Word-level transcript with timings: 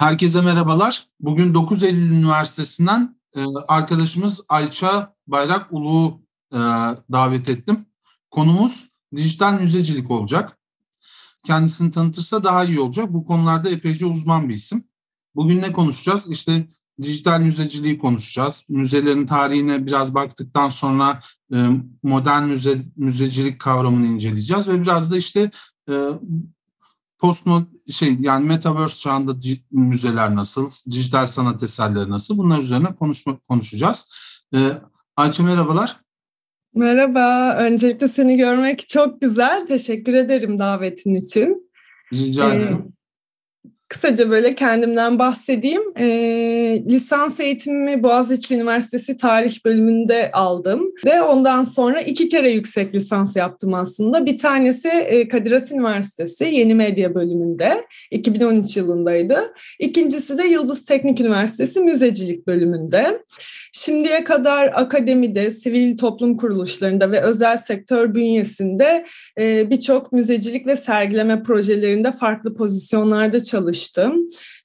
Herkese 0.00 0.40
merhabalar. 0.40 1.06
Bugün 1.20 1.54
9 1.54 1.82
Eylül 1.82 2.12
Üniversitesi'nden 2.12 3.16
e, 3.36 3.44
arkadaşımız 3.68 4.40
Ayça 4.48 5.14
Bayrak 5.26 5.66
Ulu'yu 5.70 6.20
e, 6.52 6.58
davet 7.12 7.48
ettim. 7.48 7.86
Konumuz 8.30 8.86
dijital 9.16 9.52
müzecilik 9.52 10.10
olacak. 10.10 10.58
Kendisini 11.46 11.90
tanıtırsa 11.90 12.44
daha 12.44 12.64
iyi 12.64 12.80
olacak. 12.80 13.12
Bu 13.12 13.26
konularda 13.26 13.70
epeyce 13.70 14.06
uzman 14.06 14.48
bir 14.48 14.54
isim. 14.54 14.84
Bugün 15.34 15.62
ne 15.62 15.72
konuşacağız? 15.72 16.26
İşte 16.28 16.68
dijital 17.02 17.40
müzeciliği 17.40 17.98
konuşacağız. 17.98 18.64
Müzelerin 18.68 19.26
tarihine 19.26 19.86
biraz 19.86 20.14
baktıktan 20.14 20.68
sonra 20.68 21.20
e, 21.54 21.68
modern 22.02 22.42
müze, 22.42 22.78
müzecilik 22.96 23.60
kavramını 23.60 24.06
inceleyeceğiz 24.06 24.68
ve 24.68 24.82
biraz 24.82 25.10
da 25.10 25.16
işte 25.16 25.50
e, 25.88 25.94
post 27.20 27.46
şey 27.90 28.16
yani 28.20 28.46
metaverse 28.46 28.98
çağında 28.98 29.32
müzeler 29.70 30.34
nasıl, 30.34 30.70
dijital 30.90 31.26
sanat 31.26 31.62
eserleri 31.62 32.10
nasıl 32.10 32.38
bunlar 32.38 32.58
üzerine 32.58 32.94
konuşma, 32.94 33.38
konuşacağız. 33.48 34.08
Ee, 34.54 34.72
Ayça 35.16 35.42
merhabalar. 35.42 35.96
Merhaba. 36.74 37.56
Öncelikle 37.58 38.08
seni 38.08 38.36
görmek 38.36 38.88
çok 38.88 39.20
güzel. 39.20 39.66
Teşekkür 39.66 40.14
ederim 40.14 40.58
davetin 40.58 41.14
için. 41.14 41.70
Rica 42.12 42.54
ederim. 42.54 42.92
Kısaca 43.90 44.30
böyle 44.30 44.54
kendimden 44.54 45.18
bahsedeyim. 45.18 45.82
E, 45.98 46.06
lisans 46.88 47.40
eğitimimi 47.40 48.02
Boğaziçi 48.02 48.54
Üniversitesi 48.54 49.16
Tarih 49.16 49.64
bölümünde 49.64 50.30
aldım. 50.32 50.92
Ve 51.04 51.22
ondan 51.22 51.62
sonra 51.62 52.00
iki 52.00 52.28
kere 52.28 52.50
yüksek 52.50 52.94
lisans 52.94 53.36
yaptım 53.36 53.74
aslında. 53.74 54.26
Bir 54.26 54.38
tanesi 54.38 54.88
e, 54.88 55.28
Kadir 55.28 55.52
Has 55.52 55.72
Üniversitesi 55.72 56.44
Yeni 56.44 56.74
Medya 56.74 57.14
bölümünde. 57.14 57.84
2013 58.10 58.76
yılındaydı. 58.76 59.54
İkincisi 59.78 60.38
de 60.38 60.42
Yıldız 60.42 60.84
Teknik 60.84 61.20
Üniversitesi 61.20 61.80
Müzecilik 61.80 62.46
bölümünde. 62.46 63.22
Şimdiye 63.72 64.24
kadar 64.24 64.72
akademide, 64.74 65.50
sivil 65.50 65.96
toplum 65.96 66.36
kuruluşlarında 66.36 67.10
ve 67.10 67.20
özel 67.20 67.56
sektör 67.56 68.14
bünyesinde 68.14 69.06
e, 69.40 69.70
birçok 69.70 70.12
müzecilik 70.12 70.66
ve 70.66 70.76
sergileme 70.76 71.42
projelerinde 71.42 72.12
farklı 72.12 72.54
pozisyonlarda 72.54 73.42
çalıştım. 73.42 73.79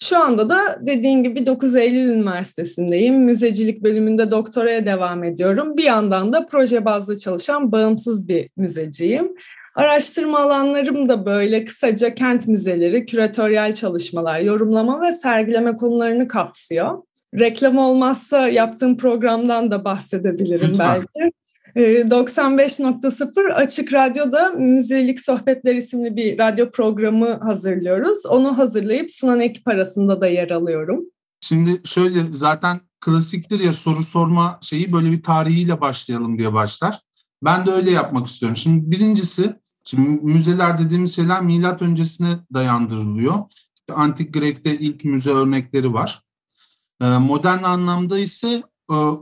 Şu 0.02 0.18
anda 0.18 0.50
da 0.50 0.60
dediğin 0.82 1.24
gibi 1.24 1.46
9 1.46 1.76
Eylül 1.76 2.10
Üniversitesi'ndeyim. 2.10 3.24
Müzecilik 3.24 3.84
bölümünde 3.84 4.32
doktoraya 4.32 4.86
devam 4.86 5.24
ediyorum. 5.24 5.78
Bir 5.78 5.84
yandan 5.84 6.34
da 6.34 6.46
proje 6.46 6.86
bazlı 6.86 7.20
çalışan 7.20 7.72
bağımsız 7.72 8.28
bir 8.28 8.50
müzeciyim. 8.58 9.32
Araştırma 9.76 10.40
alanlarım 10.40 11.10
da 11.10 11.26
böyle 11.26 11.66
kısaca 11.66 12.16
kent 12.16 12.48
müzeleri, 12.48 13.06
küratöryel 13.06 13.74
çalışmalar, 13.74 14.40
yorumlama 14.40 15.02
ve 15.02 15.14
sergileme 15.14 15.76
konularını 15.76 16.28
kapsıyor. 16.28 16.98
Reklam 17.40 17.78
olmazsa 17.78 18.50
yaptığım 18.50 18.98
programdan 18.98 19.72
da 19.72 19.86
bahsedebilirim 19.86 20.72
Lütfen. 20.72 21.04
belki. 21.16 21.32
95.0 21.76 23.50
ee, 23.50 23.54
Açık 23.54 23.94
Radyo'da 23.94 24.50
Müzelik 24.50 25.20
Sohbetler 25.20 25.76
isimli 25.76 26.16
bir 26.16 26.40
radyo 26.40 26.72
programı 26.72 27.30
hazırlıyoruz. 27.30 28.26
Onu 28.26 28.58
hazırlayıp 28.58 29.12
sunan 29.12 29.40
ekip 29.40 29.68
arasında 29.68 30.22
da 30.22 30.28
yer 30.28 30.52
alıyorum. 30.52 31.06
Şimdi 31.42 31.82
şöyle 31.86 32.20
zaten 32.32 32.80
klasiktir 33.02 33.60
ya 33.60 33.74
soru 33.74 34.04
sorma 34.04 34.60
şeyi 34.62 34.94
böyle 34.94 35.12
bir 35.12 35.24
tarihiyle 35.24 35.82
başlayalım 35.82 36.40
diye 36.40 36.54
başlar. 36.54 37.00
Ben 37.44 37.66
de 37.66 37.72
öyle 37.72 37.92
yapmak 37.92 38.28
istiyorum. 38.28 38.56
Şimdi 38.56 38.92
birincisi 38.92 39.56
şimdi 39.84 40.10
müzeler 40.10 40.78
dediğimiz 40.78 41.16
şeyler 41.16 41.42
milat 41.42 41.82
öncesine 41.82 42.28
dayandırılıyor. 42.54 43.36
Antik 43.94 44.34
Grek'te 44.34 44.78
ilk 44.78 45.06
müze 45.06 45.32
örnekleri 45.32 45.94
var. 45.94 46.22
Ee, 47.02 47.06
modern 47.06 47.64
anlamda 47.64 48.20
ise 48.20 48.64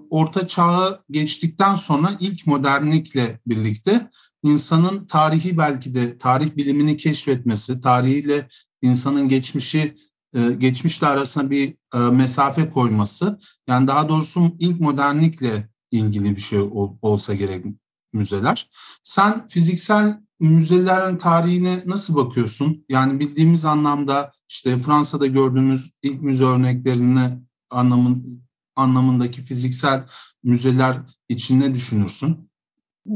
orta 0.09 0.47
çağı 0.47 1.03
geçtikten 1.11 1.75
sonra 1.75 2.17
ilk 2.19 2.47
modernlikle 2.47 3.39
birlikte 3.47 4.09
insanın 4.43 5.05
tarihi 5.05 5.57
belki 5.57 5.95
de 5.95 6.17
tarih 6.17 6.57
bilimini 6.57 6.97
keşfetmesi, 6.97 7.81
tarihiyle 7.81 8.47
insanın 8.81 9.29
geçmişi 9.29 9.97
e, 10.33 10.51
geçmişle 10.51 11.07
arasında 11.07 11.49
bir 11.49 11.75
e, 11.93 11.97
mesafe 11.97 12.69
koyması, 12.69 13.39
yani 13.67 13.87
daha 13.87 14.09
doğrusu 14.09 14.55
ilk 14.59 14.79
modernlikle 14.79 15.69
ilgili 15.91 16.35
bir 16.35 16.41
şey 16.41 16.59
olsa 17.01 17.33
gerek 17.33 17.65
müzeler. 18.13 18.69
Sen 19.03 19.47
fiziksel 19.47 20.19
müzelerin 20.39 21.17
tarihine 21.17 21.83
nasıl 21.85 22.15
bakıyorsun? 22.15 22.85
Yani 22.89 23.19
bildiğimiz 23.19 23.65
anlamda 23.65 24.31
işte 24.49 24.77
Fransa'da 24.77 25.27
gördüğümüz 25.27 25.91
ilk 26.03 26.21
müze 26.21 26.45
örneklerini 26.45 27.39
anlamın 27.69 28.42
anlamındaki 28.75 29.41
fiziksel 29.41 30.03
müzeler 30.43 30.95
için 31.29 31.61
ne 31.61 31.75
düşünürsün? 31.75 32.49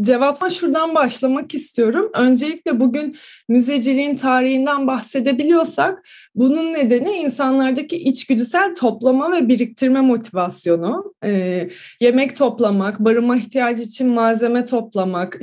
Cevapla 0.02 0.50
şuradan 0.50 0.96
başlamak 0.96 1.54
istiyorum. 1.54 2.10
Öncelikle 2.14 2.80
bugün 2.80 3.16
müzeciliğin 3.50 4.16
tarihinden 4.16 4.88
bahsedebiliyorsak 4.88 6.08
bunun 6.36 6.74
nedeni 6.74 7.12
insanlardaki 7.12 7.98
içgüdüsel 7.98 8.76
toplama 8.76 9.32
ve 9.32 9.48
biriktirme 9.48 10.02
motivasyonu. 10.02 11.14
Ee, 11.24 11.70
yemek 12.02 12.36
toplamak, 12.36 13.00
barınma 13.00 13.38
ihtiyacı 13.38 13.84
için 13.84 14.08
malzeme 14.08 14.66
toplamak, 14.66 15.40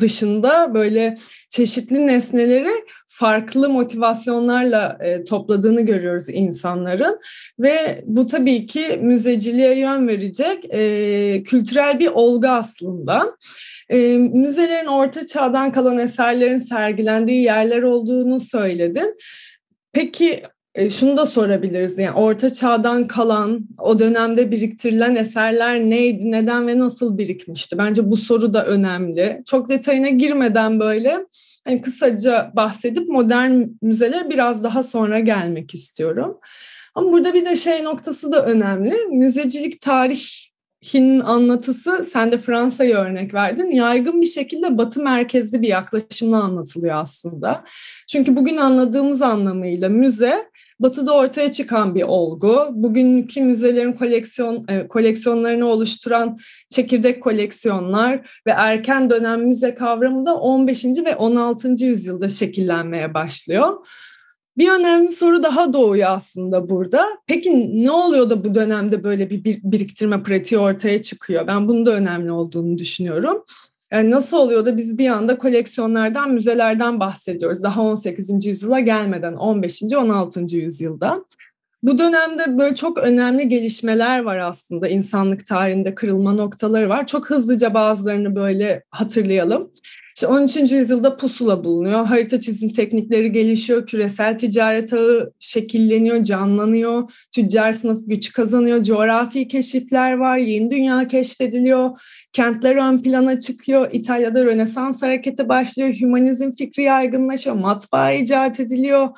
dışında 0.00 0.74
böyle 0.74 1.18
çeşitli 1.48 2.06
nesneleri 2.06 2.70
farklı 3.06 3.68
motivasyonlarla 3.68 4.98
e, 5.00 5.24
topladığını 5.24 5.80
görüyoruz 5.80 6.28
insanların 6.28 7.20
ve 7.58 8.02
bu 8.06 8.26
tabii 8.26 8.66
ki 8.66 8.98
müzeciliğe 9.02 9.78
yön 9.78 10.08
verecek 10.08 10.64
e, 10.70 11.42
kültürel 11.42 11.98
bir 11.98 12.08
olgu 12.08 12.48
aslında. 12.48 13.36
E, 13.88 14.18
müzelerin 14.18 14.86
orta 14.86 15.26
çağdan 15.26 15.72
kalan 15.72 15.98
eserlerin 15.98 16.58
sergilendiği 16.58 17.42
yerler 17.42 17.82
olduğunu 17.82 18.40
söyledin. 18.40 19.16
Peki 19.92 20.42
e, 20.76 20.90
şunu 20.90 21.16
da 21.16 21.26
sorabiliriz. 21.26 21.98
Yani 21.98 22.16
orta 22.16 22.52
çağdan 22.52 23.06
kalan, 23.06 23.68
o 23.78 23.98
dönemde 23.98 24.50
biriktirilen 24.50 25.14
eserler 25.14 25.80
neydi, 25.80 26.30
neden 26.30 26.66
ve 26.66 26.78
nasıl 26.78 27.18
birikmişti? 27.18 27.78
Bence 27.78 28.10
bu 28.10 28.16
soru 28.16 28.54
da 28.54 28.66
önemli. 28.66 29.42
Çok 29.46 29.68
detayına 29.68 30.08
girmeden 30.08 30.80
böyle 30.80 31.26
hani 31.64 31.80
kısaca 31.80 32.52
bahsedip 32.56 33.08
modern 33.08 33.64
müzeler 33.82 34.30
biraz 34.30 34.64
daha 34.64 34.82
sonra 34.82 35.18
gelmek 35.18 35.74
istiyorum. 35.74 36.38
Ama 36.94 37.12
burada 37.12 37.34
bir 37.34 37.44
de 37.44 37.56
şey 37.56 37.84
noktası 37.84 38.32
da 38.32 38.46
önemli. 38.46 38.94
Müzecilik 39.10 39.80
tarih 39.80 40.22
Hin'in 40.94 41.20
anlatısı, 41.20 42.04
sen 42.04 42.32
de 42.32 42.38
Fransa'yı 42.38 42.94
örnek 42.94 43.34
verdin, 43.34 43.70
yaygın 43.70 44.20
bir 44.20 44.26
şekilde 44.26 44.78
batı 44.78 45.02
merkezli 45.02 45.62
bir 45.62 45.68
yaklaşımla 45.68 46.42
anlatılıyor 46.42 46.94
aslında. 46.96 47.64
Çünkü 48.08 48.36
bugün 48.36 48.56
anladığımız 48.56 49.22
anlamıyla 49.22 49.88
müze 49.88 50.50
batıda 50.80 51.14
ortaya 51.14 51.52
çıkan 51.52 51.94
bir 51.94 52.02
olgu. 52.02 52.68
Bugünkü 52.70 53.40
müzelerin 53.40 53.92
koleksiyon 53.92 54.64
e, 54.68 54.88
koleksiyonlarını 54.88 55.66
oluşturan 55.66 56.38
çekirdek 56.70 57.22
koleksiyonlar 57.22 58.40
ve 58.46 58.50
erken 58.50 59.10
dönem 59.10 59.46
müze 59.46 59.74
kavramı 59.74 60.26
da 60.26 60.36
15. 60.36 60.84
ve 60.84 61.16
16. 61.16 61.84
yüzyılda 61.84 62.28
şekillenmeye 62.28 63.14
başlıyor. 63.14 63.86
Bir 64.58 64.70
önemli 64.70 65.12
soru 65.12 65.42
daha 65.42 65.72
doğuyor 65.72 66.08
aslında 66.10 66.68
burada. 66.68 67.06
Peki 67.26 67.84
ne 67.84 67.90
oluyor 67.90 68.30
da 68.30 68.44
bu 68.44 68.54
dönemde 68.54 69.04
böyle 69.04 69.30
bir 69.30 69.44
biriktirme 69.62 70.22
pratiği 70.22 70.58
ortaya 70.58 71.02
çıkıyor? 71.02 71.46
Ben 71.46 71.68
bunun 71.68 71.86
da 71.86 71.92
önemli 71.92 72.32
olduğunu 72.32 72.78
düşünüyorum. 72.78 73.44
Yani 73.92 74.10
nasıl 74.10 74.36
oluyor 74.36 74.66
da 74.66 74.76
biz 74.76 74.98
bir 74.98 75.08
anda 75.08 75.38
koleksiyonlardan, 75.38 76.30
müzelerden 76.30 77.00
bahsediyoruz. 77.00 77.62
Daha 77.62 77.82
18. 77.82 78.46
yüzyıla 78.46 78.80
gelmeden 78.80 79.34
15. 79.34 79.82
16. 79.82 80.40
yüzyılda. 80.56 81.24
Bu 81.82 81.98
dönemde 81.98 82.58
böyle 82.58 82.74
çok 82.74 82.98
önemli 82.98 83.48
gelişmeler 83.48 84.22
var 84.22 84.38
aslında 84.38 84.88
insanlık 84.88 85.46
tarihinde 85.46 85.94
kırılma 85.94 86.32
noktaları 86.32 86.88
var. 86.88 87.06
Çok 87.06 87.30
hızlıca 87.30 87.74
bazılarını 87.74 88.36
böyle 88.36 88.82
hatırlayalım. 88.90 89.70
İşte 90.16 90.26
13. 90.26 90.72
yüzyılda 90.72 91.16
pusula 91.16 91.64
bulunuyor. 91.64 92.06
Harita 92.06 92.40
çizim 92.40 92.68
teknikleri 92.68 93.32
gelişiyor. 93.32 93.86
Küresel 93.86 94.38
ticaret 94.38 94.92
ağı 94.92 95.32
şekilleniyor, 95.38 96.22
canlanıyor. 96.22 97.12
Tüccar 97.34 97.72
sınıf 97.72 97.98
güç 98.06 98.32
kazanıyor. 98.32 98.82
Coğrafi 98.82 99.48
keşifler 99.48 100.12
var. 100.12 100.38
Yeni 100.38 100.70
dünya 100.70 101.08
keşfediliyor. 101.08 102.00
Kentler 102.32 102.76
ön 102.76 103.02
plana 103.02 103.38
çıkıyor. 103.38 103.88
İtalya'da 103.92 104.44
Rönesans 104.44 105.02
hareketi 105.02 105.48
başlıyor. 105.48 105.94
Hümanizm 106.00 106.50
fikri 106.52 106.82
yaygınlaşıyor. 106.82 107.56
Matbaa 107.56 108.12
icat 108.12 108.60
ediliyor. 108.60 109.08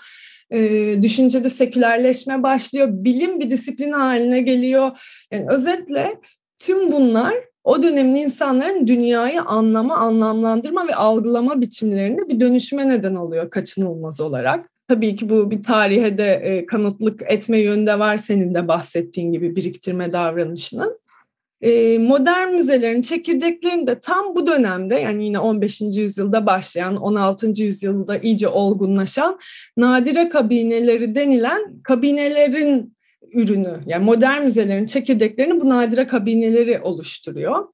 E, 0.50 0.58
düşüncede 1.02 1.50
sekülerleşme 1.50 2.42
başlıyor. 2.42 2.88
Bilim 2.90 3.40
bir 3.40 3.50
disiplin 3.50 3.92
haline 3.92 4.40
geliyor. 4.40 4.98
Yani 5.32 5.46
özetle 5.50 6.14
tüm 6.58 6.92
bunlar 6.92 7.34
o 7.64 7.82
dönemin 7.82 8.14
insanların 8.14 8.86
dünyayı 8.86 9.42
anlama, 9.42 9.96
anlamlandırma 9.96 10.88
ve 10.88 10.94
algılama 10.94 11.60
biçimlerinde 11.60 12.28
bir 12.28 12.40
dönüşüme 12.40 12.88
neden 12.88 13.14
oluyor 13.14 13.50
kaçınılmaz 13.50 14.20
olarak. 14.20 14.70
Tabii 14.88 15.16
ki 15.16 15.30
bu 15.30 15.50
bir 15.50 15.62
tarihe 15.62 16.18
de 16.18 16.32
e, 16.32 16.66
kanıtlık 16.66 17.22
etme 17.26 17.58
yönünde 17.58 17.98
var 17.98 18.16
senin 18.16 18.54
de 18.54 18.68
bahsettiğin 18.68 19.32
gibi 19.32 19.56
biriktirme 19.56 20.12
davranışının. 20.12 20.98
E, 21.60 21.98
modern 21.98 22.54
müzelerin 22.54 23.02
çekirdeklerinde 23.02 24.00
tam 24.00 24.34
bu 24.34 24.46
dönemde 24.46 24.94
yani 24.94 25.24
yine 25.24 25.38
15. 25.38 25.80
yüzyılda 25.80 26.46
başlayan 26.46 26.96
16. 26.96 27.62
yüzyılda 27.62 28.18
iyice 28.18 28.48
olgunlaşan 28.48 29.38
nadire 29.76 30.28
kabineleri 30.28 31.14
denilen 31.14 31.82
kabinelerin 31.82 32.97
ürünü 33.32 33.80
yani 33.86 34.04
modern 34.04 34.44
müzelerin 34.44 34.86
çekirdeklerini 34.86 35.60
bu 35.60 35.68
nadire 35.68 36.06
kabineleri 36.06 36.80
oluşturuyor. 36.80 37.64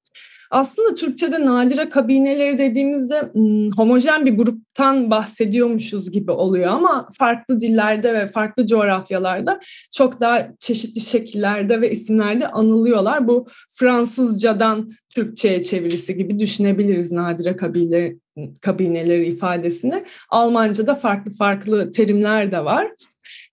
Aslında 0.54 0.94
Türkçe'de 0.94 1.44
nadire 1.44 1.88
kabineleri 1.88 2.58
dediğimizde 2.58 3.20
hmm, 3.32 3.70
homojen 3.70 4.26
bir 4.26 4.36
gruptan 4.36 5.10
bahsediyormuşuz 5.10 6.10
gibi 6.10 6.30
oluyor 6.30 6.66
ama 6.66 7.08
farklı 7.18 7.60
dillerde 7.60 8.14
ve 8.14 8.26
farklı 8.28 8.66
coğrafyalarda 8.66 9.60
çok 9.92 10.20
daha 10.20 10.48
çeşitli 10.58 11.00
şekillerde 11.00 11.80
ve 11.80 11.90
isimlerde 11.90 12.48
anılıyorlar. 12.48 13.28
Bu 13.28 13.46
Fransızcadan 13.70 14.90
Türkçe'ye 15.14 15.62
çevirisi 15.62 16.16
gibi 16.16 16.38
düşünebiliriz 16.38 17.12
nadire 17.12 17.56
kabineleri, 17.56 18.18
kabineleri 18.62 19.26
ifadesini. 19.26 20.04
Almanca'da 20.30 20.94
farklı 20.94 21.32
farklı 21.32 21.92
terimler 21.92 22.52
de 22.52 22.64
var. 22.64 22.86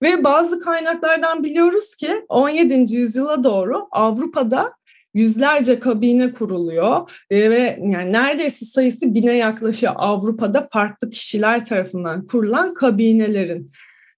Ve 0.02 0.24
bazı 0.24 0.58
kaynaklardan 0.58 1.44
biliyoruz 1.44 1.94
ki 1.94 2.24
17. 2.28 2.96
yüzyıla 2.96 3.44
doğru 3.44 3.88
Avrupa'da 3.90 4.72
yüzlerce 5.14 5.78
kabine 5.78 6.32
kuruluyor 6.32 7.10
ve 7.32 7.78
yani 7.88 8.12
neredeyse 8.12 8.64
sayısı 8.64 9.14
bine 9.14 9.36
yaklaşıyor 9.36 9.92
Avrupa'da 9.96 10.68
farklı 10.72 11.10
kişiler 11.10 11.64
tarafından 11.64 12.26
kurulan 12.26 12.74
kabinelerin. 12.74 13.70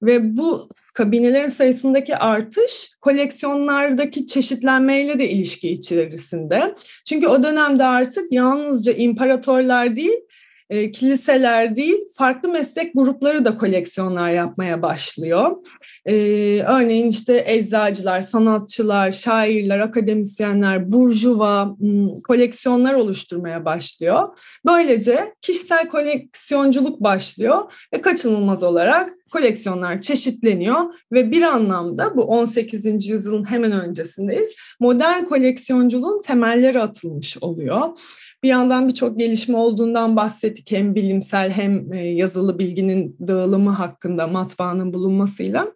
Ve 0.03 0.37
bu 0.37 0.69
kabinelerin 0.95 1.49
sayısındaki 1.49 2.17
artış 2.17 2.91
koleksiyonlardaki 3.01 4.27
çeşitlenmeyle 4.27 5.19
de 5.19 5.31
ilişki 5.31 5.71
içerisinde. 5.71 6.75
Çünkü 7.09 7.27
o 7.27 7.43
dönemde 7.43 7.85
artık 7.85 8.33
yalnızca 8.33 8.93
imparatorlar 8.93 9.97
değil, 9.97 10.21
e, 10.71 10.91
kiliseler 10.91 11.77
değil 11.77 11.97
farklı 12.17 12.49
meslek 12.49 12.95
grupları 12.95 13.45
da 13.45 13.57
koleksiyonlar 13.57 14.31
yapmaya 14.31 14.83
başlıyor. 14.83 15.57
E, 16.07 16.15
örneğin 16.61 17.09
işte 17.09 17.45
eczacılar, 17.47 18.23
sanatçılar, 18.23 19.13
şairler, 19.13 19.79
akademisyenler, 19.79 20.93
burjuva 20.93 21.77
koleksiyonlar 22.25 22.95
oluşturmaya 22.95 23.65
başlıyor. 23.65 24.39
Böylece 24.67 25.35
kişisel 25.41 25.89
koleksiyonculuk 25.89 27.01
başlıyor 27.01 27.73
ve 27.93 28.01
kaçınılmaz 28.01 28.63
olarak 28.63 29.13
koleksiyonlar 29.35 30.01
çeşitleniyor 30.01 30.81
ve 31.13 31.31
bir 31.31 31.43
anlamda 31.43 32.17
bu 32.17 32.23
18. 32.23 33.09
yüzyılın 33.09 33.45
hemen 33.51 33.73
öncesindeyiz. 33.73 34.55
Modern 34.81 35.25
koleksiyonculuğun 35.25 36.23
temelleri 36.23 36.81
atılmış 36.81 37.39
oluyor. 37.41 37.81
Bir 38.43 38.49
yandan 38.49 38.89
birçok 38.89 39.19
gelişme 39.19 39.57
olduğundan 39.57 40.17
bahsettik 40.17 40.71
hem 40.71 40.95
bilimsel 40.95 41.51
hem 41.51 41.93
e, 41.93 42.09
yazılı 42.09 42.59
bilginin 42.59 43.17
dağılımı 43.29 43.71
hakkında 43.71 44.27
matbaanın 44.27 44.95
bulunmasıyla. 44.95 45.73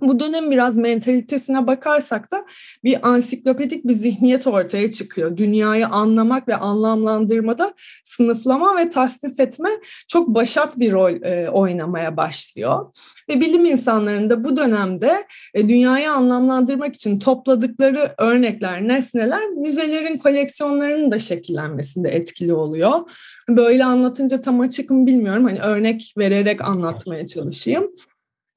Bu 0.00 0.20
dönem 0.20 0.50
biraz 0.50 0.76
mentalitesine 0.76 1.66
bakarsak 1.66 2.30
da 2.30 2.46
bir 2.84 3.08
ansiklopedik 3.08 3.84
bir 3.84 3.92
zihniyet 3.92 4.46
ortaya 4.46 4.90
çıkıyor. 4.90 5.36
Dünyayı 5.36 5.86
anlamak 5.86 6.48
ve 6.48 6.56
anlamlandırmada 6.56 7.74
sınıflama 8.04 8.76
ve 8.76 8.88
tasnif 8.88 9.40
etme 9.40 9.68
çok 10.08 10.28
başat 10.28 10.78
bir 10.78 10.92
rol 10.92 11.22
e, 11.22 11.50
oynamaya 11.50 12.16
başlıyor. 12.16 12.86
Ve 13.28 13.40
bilim 13.40 13.64
insanlarının 13.64 14.30
da 14.30 14.44
bu 14.44 14.56
dönemde 14.56 15.26
e, 15.54 15.68
dünyayı 15.68 16.12
anlamlandırmak 16.12 16.94
için 16.94 17.18
topladıkları 17.18 18.14
örnekler, 18.18 18.88
nesneler 18.88 19.48
müzelerin 19.48 20.16
koleksiyonlarının 20.16 21.10
da 21.10 21.18
şekillenmesinde 21.18 22.08
etkili 22.08 22.52
oluyor. 22.52 23.00
Böyle 23.48 23.84
anlatınca 23.84 24.40
tam 24.40 24.60
açık 24.60 24.90
mı 24.90 25.06
bilmiyorum. 25.06 25.44
Hani 25.44 25.58
örnek 25.58 26.14
vererek 26.18 26.60
anlatmaya 26.60 27.26
çalışayım. 27.26 27.90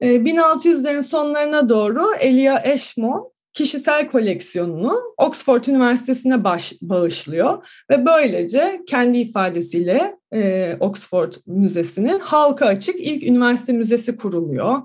1600'lerin 0.00 0.98
ee, 0.98 1.02
sonlarına 1.02 1.68
doğru 1.68 2.14
Elia 2.20 2.58
Eschmo 2.58 3.32
kişisel 3.52 4.10
koleksiyonunu 4.10 5.00
Oxford 5.16 5.64
Üniversitesi'ne 5.64 6.44
baş, 6.44 6.72
bağışlıyor 6.82 7.66
ve 7.90 8.06
böylece 8.06 8.82
kendi 8.86 9.18
ifadesiyle 9.18 10.16
e, 10.34 10.76
Oxford 10.80 11.32
Müzesi'nin 11.46 12.18
halka 12.18 12.66
açık 12.66 13.00
ilk 13.00 13.22
üniversite 13.22 13.72
müzesi 13.72 14.16
kuruluyor. 14.16 14.78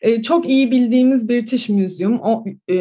E, 0.00 0.22
çok 0.22 0.48
iyi 0.48 0.70
bildiğimiz 0.70 1.28
British 1.28 1.68
Museum 1.68 2.18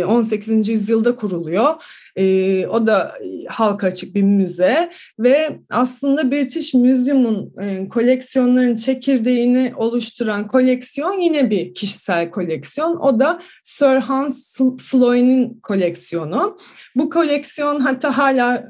18. 0.07 0.69
E, 0.69 0.73
yüzyılda 0.73 1.15
kuruluyor. 1.15 1.73
E, 2.15 2.67
o 2.67 2.88
da 2.88 3.15
halka 3.47 3.88
açık 3.88 4.15
bir 4.15 4.21
müze 4.21 4.89
ve 5.19 5.59
aslında 5.71 6.31
British 6.31 6.73
Museum'un 6.73 7.53
koleksiyonların 7.89 8.75
çekirdeğini 8.75 9.73
oluşturan 9.75 10.47
koleksiyon 10.47 11.21
yine 11.21 11.50
bir 11.50 11.73
kişisel 11.73 12.31
koleksiyon. 12.31 12.95
O 12.95 13.19
da 13.19 13.39
Sir 13.63 13.95
Hans 13.95 14.57
Sloane'in 14.79 15.59
koleksiyonu. 15.63 16.57
Bu 16.95 17.09
koleksiyon 17.09 17.79
hatta 17.79 18.18
hala 18.18 18.63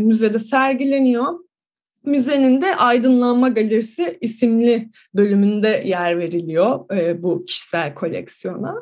müzede 0.00 0.38
sergileniyor 0.38 1.43
müzenin 2.04 2.60
de 2.60 2.76
Aydınlanma 2.76 3.48
Galerisi 3.48 4.18
isimli 4.20 4.88
bölümünde 5.14 5.82
yer 5.86 6.18
veriliyor 6.18 6.96
e, 6.96 7.22
bu 7.22 7.44
kişisel 7.44 7.94
koleksiyona. 7.94 8.74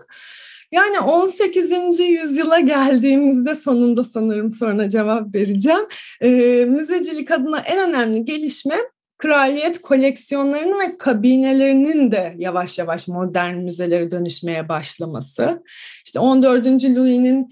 Yani 0.73 1.01
18. 1.01 2.01
yüzyıla 2.01 2.61
geldiğimizde 2.61 3.55
sonunda 3.55 4.05
sanırım 4.05 4.53
soruna 4.53 4.89
cevap 4.89 5.35
vereceğim. 5.35 5.87
E, 6.21 6.31
müzecilik 6.69 7.31
adına 7.31 7.61
en 7.61 7.89
önemli 7.89 8.25
gelişme 8.25 8.77
kraliyet 9.23 9.83
koleksiyonlarının 9.83 10.81
ve 10.81 10.97
kabinelerinin 10.99 12.13
de 12.13 12.35
yavaş 12.39 12.79
yavaş 12.79 13.09
modern 13.09 13.57
müzelere 13.57 14.11
dönüşmeye 14.11 14.69
başlaması. 14.69 15.63
İşte 16.05 16.19
14. 16.19 16.67
Louis'nin 16.67 17.49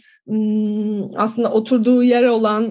aslında 1.16 1.52
oturduğu 1.52 2.02
yer 2.02 2.24
olan 2.24 2.64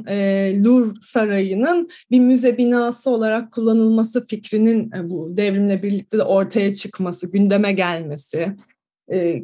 Louvre 0.66 0.94
Sarayı'nın 1.02 1.88
bir 2.12 2.20
müze 2.20 2.58
binası 2.58 3.10
olarak 3.10 3.52
kullanılması 3.52 4.26
fikrinin 4.26 4.92
bu 5.10 5.38
devrimle 5.38 5.84
birlikte 5.84 6.18
de 6.18 6.24
ortaya 6.24 6.74
çıkması, 6.74 7.32
gündeme 7.32 7.72
gelmesi. 7.72 8.56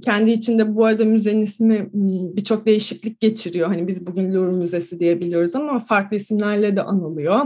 Kendi 0.02 0.32
içinde 0.32 0.76
bu 0.76 0.86
arada 0.86 1.06
müzenin 1.06 1.42
ismi 1.42 1.90
birçok 2.36 2.66
değişiklik 2.66 3.20
geçiriyor. 3.20 3.68
Hani 3.68 3.88
biz 3.88 4.08
bugün 4.08 4.34
Louvre 4.34 4.52
Müzesi 4.52 5.00
diyebiliyoruz 5.00 5.56
ama 5.56 5.80
farklı 5.80 6.18
isimlerle 6.18 6.76
de 6.76 6.82
anılıyor. 6.82 7.40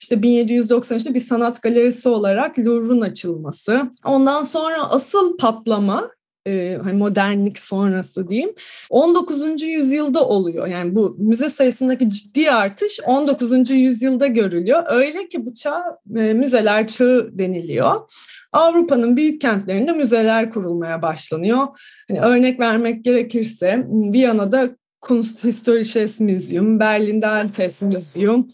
İşte 0.00 0.14
1793'te 0.14 1.14
bir 1.14 1.20
sanat 1.20 1.62
galerisi 1.62 2.08
olarak 2.08 2.58
Louvre'un 2.58 3.00
açılması. 3.00 3.82
Ondan 4.04 4.42
sonra 4.42 4.90
asıl 4.90 5.36
patlama 5.36 6.10
e, 6.46 6.78
hani 6.84 6.96
modernlik 6.96 7.58
sonrası 7.58 8.28
diyeyim 8.28 8.54
19. 8.90 9.62
yüzyılda 9.62 10.26
oluyor. 10.26 10.66
Yani 10.66 10.94
bu 10.94 11.16
müze 11.18 11.50
sayısındaki 11.50 12.10
ciddi 12.10 12.50
artış 12.50 13.00
19. 13.06 13.70
yüzyılda 13.70 14.26
görülüyor. 14.26 14.82
Öyle 14.88 15.28
ki 15.28 15.46
bu 15.46 15.54
çağ 15.54 15.82
e, 16.16 16.34
müzeler 16.34 16.86
çağı 16.86 17.30
deniliyor. 17.32 18.10
Avrupa'nın 18.52 19.16
büyük 19.16 19.40
kentlerinde 19.40 19.92
müzeler 19.92 20.50
kurulmaya 20.50 21.02
başlanıyor. 21.02 21.66
Hani 22.08 22.20
örnek 22.20 22.60
vermek 22.60 23.04
gerekirse 23.04 23.86
Viyana'da 23.88 24.70
Kunsthistorisches 25.00 26.20
Museum, 26.20 26.80
Berlin'de 26.80 27.26
Altes 27.26 27.82
Museum, 27.82 28.48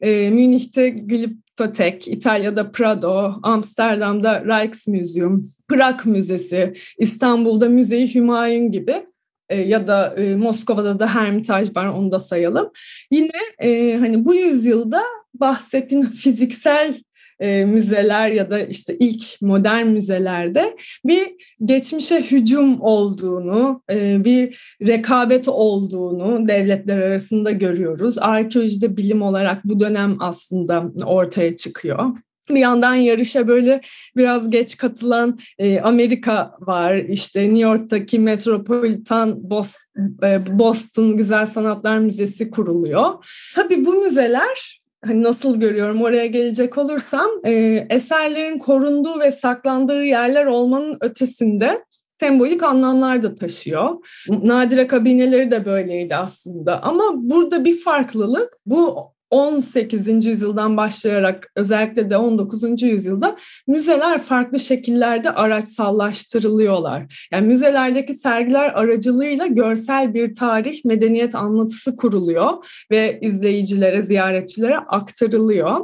e, 0.00 0.30
Münih'te 0.30 0.88
Glyptotek, 0.88 2.08
İtalya'da 2.08 2.70
Prado, 2.70 3.34
Amsterdam'da 3.42 4.44
Rijksmuseum, 4.44 5.50
Prag 5.68 6.06
Müzesi, 6.06 6.74
İstanbul'da 6.98 7.68
Müze-i 7.68 8.14
Hümayun 8.14 8.70
gibi 8.70 9.06
e, 9.48 9.60
ya 9.60 9.86
da 9.88 10.14
e, 10.14 10.36
Moskova'da 10.36 10.98
da 10.98 11.14
Hermitage 11.14 11.70
var 11.76 11.86
onu 11.86 12.12
da 12.12 12.20
sayalım. 12.20 12.70
Yine 13.10 13.30
e, 13.58 13.96
hani 13.96 14.24
bu 14.24 14.34
yüzyılda 14.34 15.02
bahsettiğin 15.34 16.02
fiziksel 16.02 17.02
e, 17.40 17.64
müzeler 17.64 18.28
ya 18.28 18.50
da 18.50 18.60
işte 18.60 18.96
ilk 18.98 19.42
modern 19.42 19.86
müzelerde 19.86 20.76
bir 21.04 21.28
geçmişe 21.64 22.22
hücum 22.22 22.80
olduğunu, 22.80 23.82
e, 23.90 24.24
bir 24.24 24.76
rekabet 24.86 25.48
olduğunu 25.48 26.48
devletler 26.48 26.98
arasında 26.98 27.50
görüyoruz. 27.50 28.18
Arkeolojide 28.18 28.96
bilim 28.96 29.22
olarak 29.22 29.64
bu 29.64 29.80
dönem 29.80 30.16
aslında 30.20 30.92
ortaya 31.06 31.56
çıkıyor. 31.56 32.04
Bir 32.50 32.60
yandan 32.60 32.94
yarışa 32.94 33.48
böyle 33.48 33.80
biraz 34.16 34.50
geç 34.50 34.76
katılan 34.76 35.38
e, 35.58 35.80
Amerika 35.80 36.52
var. 36.60 36.96
İşte 36.96 37.40
New 37.40 37.58
York'taki 37.58 38.18
Metropolitan 38.18 39.50
Boston, 39.50 40.18
e, 40.24 40.58
Boston 40.58 41.16
Güzel 41.16 41.46
Sanatlar 41.46 41.98
Müzesi 41.98 42.50
kuruluyor. 42.50 43.24
Tabii 43.54 43.86
bu 43.86 43.92
müzeler 43.92 44.80
hani 45.04 45.22
nasıl 45.22 45.60
görüyorum 45.60 46.02
oraya 46.02 46.26
gelecek 46.26 46.78
olursam 46.78 47.30
e, 47.44 47.86
eserlerin 47.90 48.58
korunduğu 48.58 49.20
ve 49.20 49.30
saklandığı 49.30 50.04
yerler 50.04 50.46
olmanın 50.46 50.98
ötesinde 51.00 51.84
sembolik 52.20 52.62
anlamlar 52.62 53.22
da 53.22 53.34
taşıyor. 53.34 53.96
Nadire 54.28 54.86
kabineleri 54.86 55.50
de 55.50 55.64
böyleydi 55.64 56.16
aslında 56.16 56.82
ama 56.82 57.04
burada 57.14 57.64
bir 57.64 57.80
farklılık 57.80 58.52
bu 58.66 58.96
18. 59.30 60.26
yüzyıldan 60.26 60.76
başlayarak 60.76 61.52
özellikle 61.56 62.10
de 62.10 62.16
19. 62.16 62.82
yüzyılda 62.82 63.36
müzeler 63.66 64.22
farklı 64.22 64.58
şekillerde 64.58 65.30
araçsallaştırılıyorlar. 65.30 67.28
Yani 67.32 67.46
müzelerdeki 67.46 68.14
sergiler 68.14 68.72
aracılığıyla 68.74 69.46
görsel 69.46 70.14
bir 70.14 70.34
tarih, 70.34 70.84
medeniyet 70.84 71.34
anlatısı 71.34 71.96
kuruluyor 71.96 72.50
ve 72.90 73.18
izleyicilere, 73.22 74.02
ziyaretçilere 74.02 74.78
aktarılıyor. 74.78 75.80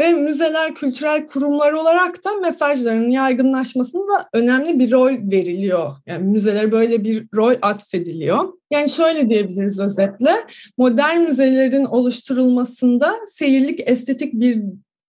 Ve 0.00 0.12
müzeler 0.12 0.74
kültürel 0.74 1.26
kurumlar 1.26 1.72
olarak 1.72 2.24
da 2.24 2.34
mesajların 2.34 3.08
yaygınlaşmasında 3.08 4.28
önemli 4.32 4.78
bir 4.78 4.90
rol 4.90 5.12
veriliyor. 5.12 5.96
Yani 6.06 6.24
müzelere 6.24 6.72
böyle 6.72 7.04
bir 7.04 7.26
rol 7.34 7.54
atfediliyor. 7.62 8.52
Yani 8.70 8.88
şöyle 8.88 9.28
diyebiliriz 9.28 9.80
özetle, 9.80 10.34
modern 10.78 11.20
müzelerin 11.20 11.84
oluşturulmasında 11.84 13.14
seyirlik 13.26 13.80
estetik 13.90 14.32
bir 14.32 14.62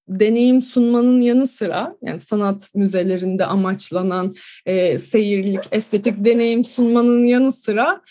deneyim 0.08 0.62
sunmanın 0.62 1.22
yanı 1.22 1.48
sıra 1.48 1.96
yani 2.02 2.20
sanat 2.20 2.70
müzelerinde 2.76 3.46
amaçlanan 3.46 4.34
e, 4.66 5.00
seyirlik, 5.00 5.60
estetik 5.72 6.26
deneyim 6.26 6.66
sunmanın 6.66 7.26
yanı 7.26 7.52
sıra 7.52 8.02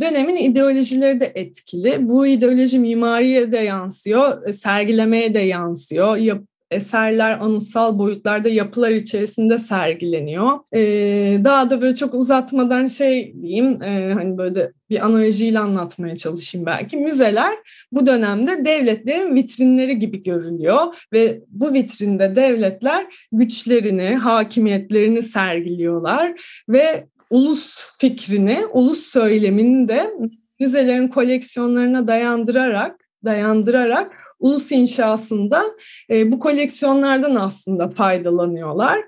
dönemin 0.00 0.36
ideolojileri 0.36 1.20
de 1.20 1.32
etkili. 1.34 2.08
Bu 2.08 2.26
ideoloji 2.26 2.78
mimariye 2.78 3.52
de 3.52 3.58
yansıyor, 3.58 4.46
e, 4.46 4.52
sergilemeye 4.52 5.34
de 5.34 5.38
yansıyor. 5.38 6.16
Yap, 6.16 6.42
eserler 6.70 7.38
anıtsal 7.38 7.98
boyutlarda 7.98 8.48
yapılar 8.48 8.90
içerisinde 8.90 9.58
sergileniyor. 9.58 10.58
Ee, 10.74 11.38
daha 11.44 11.70
da 11.70 11.82
böyle 11.82 11.94
çok 11.94 12.14
uzatmadan 12.14 12.86
şey 12.86 13.34
diyeyim, 13.42 13.82
e, 13.82 14.12
hani 14.12 14.38
böyle 14.38 14.72
bir 14.90 15.06
analojiyle 15.06 15.58
anlatmaya 15.58 16.16
çalışayım 16.16 16.66
belki. 16.66 16.96
Müzeler 16.96 17.54
bu 17.92 18.06
dönemde 18.06 18.64
devletlerin 18.64 19.34
vitrinleri 19.34 19.98
gibi 19.98 20.22
görülüyor 20.22 21.06
ve 21.12 21.40
bu 21.48 21.72
vitrinde 21.72 22.36
devletler 22.36 23.28
güçlerini, 23.32 24.16
hakimiyetlerini 24.16 25.22
sergiliyorlar 25.22 26.40
ve 26.68 27.06
ulus 27.30 27.96
fikrini, 27.98 28.66
ulus 28.72 29.06
söylemini 29.06 29.88
de 29.88 30.12
müzelerin 30.60 31.08
koleksiyonlarına 31.08 32.06
dayandırarak 32.06 33.08
dayandırarak 33.24 34.16
ulus 34.38 34.72
inşasında 34.72 35.64
e, 36.10 36.32
bu 36.32 36.38
koleksiyonlardan 36.38 37.34
aslında 37.34 37.88
faydalanıyorlar. 37.88 38.98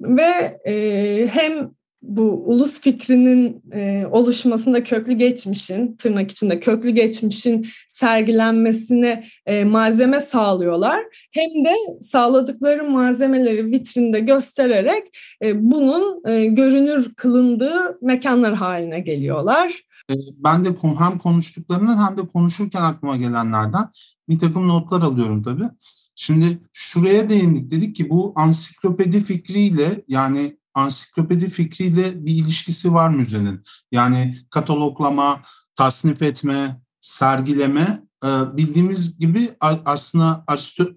Ve 0.00 0.60
e, 0.66 1.28
hem 1.32 1.70
bu 2.02 2.22
ulus 2.46 2.80
fikrinin 2.80 3.62
e, 3.72 4.06
oluşmasında 4.10 4.82
köklü 4.82 5.12
geçmişin, 5.12 5.96
tırnak 5.96 6.30
içinde 6.30 6.60
köklü 6.60 6.90
geçmişin 6.90 7.66
sergilenmesine 7.88 9.24
e, 9.46 9.64
malzeme 9.64 10.20
sağlıyorlar. 10.20 11.02
Hem 11.32 11.64
de 11.64 11.74
sağladıkları 12.00 12.90
malzemeleri 12.90 13.66
vitrinde 13.66 14.20
göstererek 14.20 15.18
e, 15.44 15.70
bunun 15.70 16.28
e, 16.28 16.46
görünür 16.46 17.14
kılındığı 17.14 17.98
mekanlar 18.02 18.54
haline 18.54 19.00
geliyorlar. 19.00 19.82
E, 20.10 20.14
ben 20.36 20.64
de 20.64 20.68
hem 20.98 21.18
konuştuklarından 21.18 22.08
hem 22.08 22.16
de 22.16 22.28
konuşurken 22.28 22.82
aklıma 22.82 23.16
gelenlerden 23.16 23.88
bir 24.28 24.38
takım 24.38 24.68
notlar 24.68 25.02
alıyorum 25.02 25.42
tabii. 25.42 25.68
Şimdi 26.14 26.58
şuraya 26.72 27.30
değindik 27.30 27.70
dedik 27.70 27.96
ki 27.96 28.10
bu 28.10 28.32
ansiklopedi 28.36 29.20
fikriyle 29.20 30.04
yani 30.08 30.56
ansiklopedi 30.74 31.50
fikriyle 31.50 32.26
bir 32.26 32.34
ilişkisi 32.34 32.94
var 32.94 33.10
müzenin. 33.10 33.62
Yani 33.92 34.38
kataloglama, 34.50 35.42
tasnif 35.74 36.22
etme, 36.22 36.80
sergileme 37.00 38.02
e, 38.24 38.28
bildiğimiz 38.56 39.18
gibi 39.18 39.56
aslında 39.60 40.44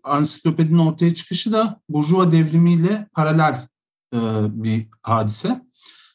ansiklopedinin 0.04 0.78
ortaya 0.78 1.14
çıkışı 1.16 1.52
da 1.52 1.82
Burjuva 1.90 2.32
devrimiyle 2.32 3.10
paralel 3.14 3.68
e, 4.14 4.20
bir 4.64 4.88
hadise. 5.02 5.66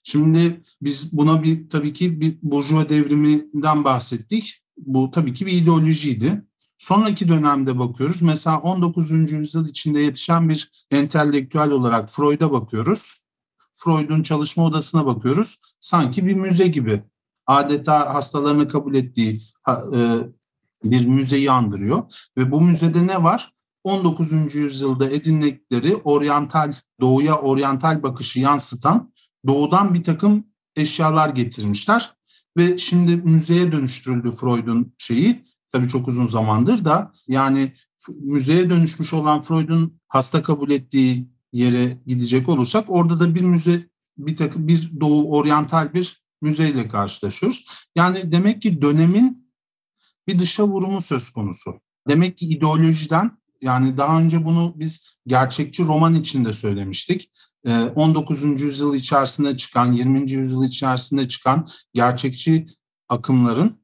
Şimdi 0.02 0.62
biz 0.82 1.12
buna 1.12 1.42
bir 1.42 1.70
tabii 1.70 1.92
ki 1.92 2.20
bir 2.20 2.38
Burjuva 2.42 2.88
devriminden 2.88 3.84
bahsettik. 3.84 4.62
Bu 4.76 5.10
tabii 5.10 5.34
ki 5.34 5.46
bir 5.46 5.52
ideolojiydi. 5.52 6.44
Sonraki 6.78 7.28
dönemde 7.28 7.78
bakıyoruz. 7.78 8.22
Mesela 8.22 8.58
19. 8.58 9.10
yüzyıl 9.10 9.68
içinde 9.68 10.00
yetişen 10.00 10.48
bir 10.48 10.72
entelektüel 10.90 11.70
olarak 11.70 12.10
Freud'a 12.10 12.52
bakıyoruz. 12.52 13.19
Freud'un 13.84 14.22
çalışma 14.22 14.64
odasına 14.64 15.06
bakıyoruz. 15.06 15.58
Sanki 15.80 16.26
bir 16.26 16.34
müze 16.34 16.66
gibi. 16.66 17.02
Adeta 17.46 18.14
hastalarını 18.14 18.68
kabul 18.68 18.94
ettiği 18.94 19.42
e, 19.68 20.18
bir 20.84 21.06
müzeyi 21.06 21.50
andırıyor. 21.50 22.02
Ve 22.36 22.52
bu 22.52 22.60
müzede 22.60 23.06
ne 23.06 23.22
var? 23.22 23.52
19. 23.84 24.54
yüzyılda 24.54 25.10
edindikleri 25.10 25.96
oryantal, 25.96 26.72
doğuya 27.00 27.38
oryantal 27.38 28.02
bakışı 28.02 28.40
yansıtan 28.40 29.12
doğudan 29.46 29.94
bir 29.94 30.04
takım 30.04 30.44
eşyalar 30.76 31.28
getirmişler. 31.28 32.12
Ve 32.56 32.78
şimdi 32.78 33.16
müzeye 33.16 33.72
dönüştürüldü 33.72 34.30
Freud'un 34.30 34.94
şeyi. 34.98 35.44
Tabii 35.72 35.88
çok 35.88 36.08
uzun 36.08 36.26
zamandır 36.26 36.84
da 36.84 37.12
yani 37.28 37.72
müzeye 38.08 38.70
dönüşmüş 38.70 39.14
olan 39.14 39.42
Freud'un 39.42 40.00
hasta 40.08 40.42
kabul 40.42 40.70
ettiği 40.70 41.28
yere 41.52 41.98
gidecek 42.06 42.48
olursak 42.48 42.84
orada 42.88 43.20
da 43.20 43.34
bir 43.34 43.40
müze 43.42 43.90
bir 44.18 44.36
takım 44.36 44.68
bir 44.68 45.00
doğu 45.00 45.32
oryantal 45.32 45.94
bir 45.94 46.22
müzeyle 46.42 46.88
karşılaşıyoruz. 46.88 47.64
Yani 47.96 48.32
demek 48.32 48.62
ki 48.62 48.82
dönemin 48.82 49.52
bir 50.28 50.38
dışa 50.38 50.68
vurumu 50.68 51.00
söz 51.00 51.30
konusu. 51.30 51.80
Demek 52.08 52.38
ki 52.38 52.46
ideolojiden 52.46 53.38
yani 53.62 53.96
daha 53.96 54.20
önce 54.20 54.44
bunu 54.44 54.74
biz 54.76 55.14
gerçekçi 55.26 55.84
roman 55.84 56.14
içinde 56.14 56.52
söylemiştik. 56.52 57.30
19. 57.94 58.44
Ee, 58.44 58.48
yüzyıl 58.48 58.94
içerisinde 58.94 59.56
çıkan, 59.56 59.92
20. 59.92 60.30
yüzyıl 60.30 60.64
içerisinde 60.64 61.28
çıkan 61.28 61.68
gerçekçi 61.94 62.66
akımların 63.08 63.80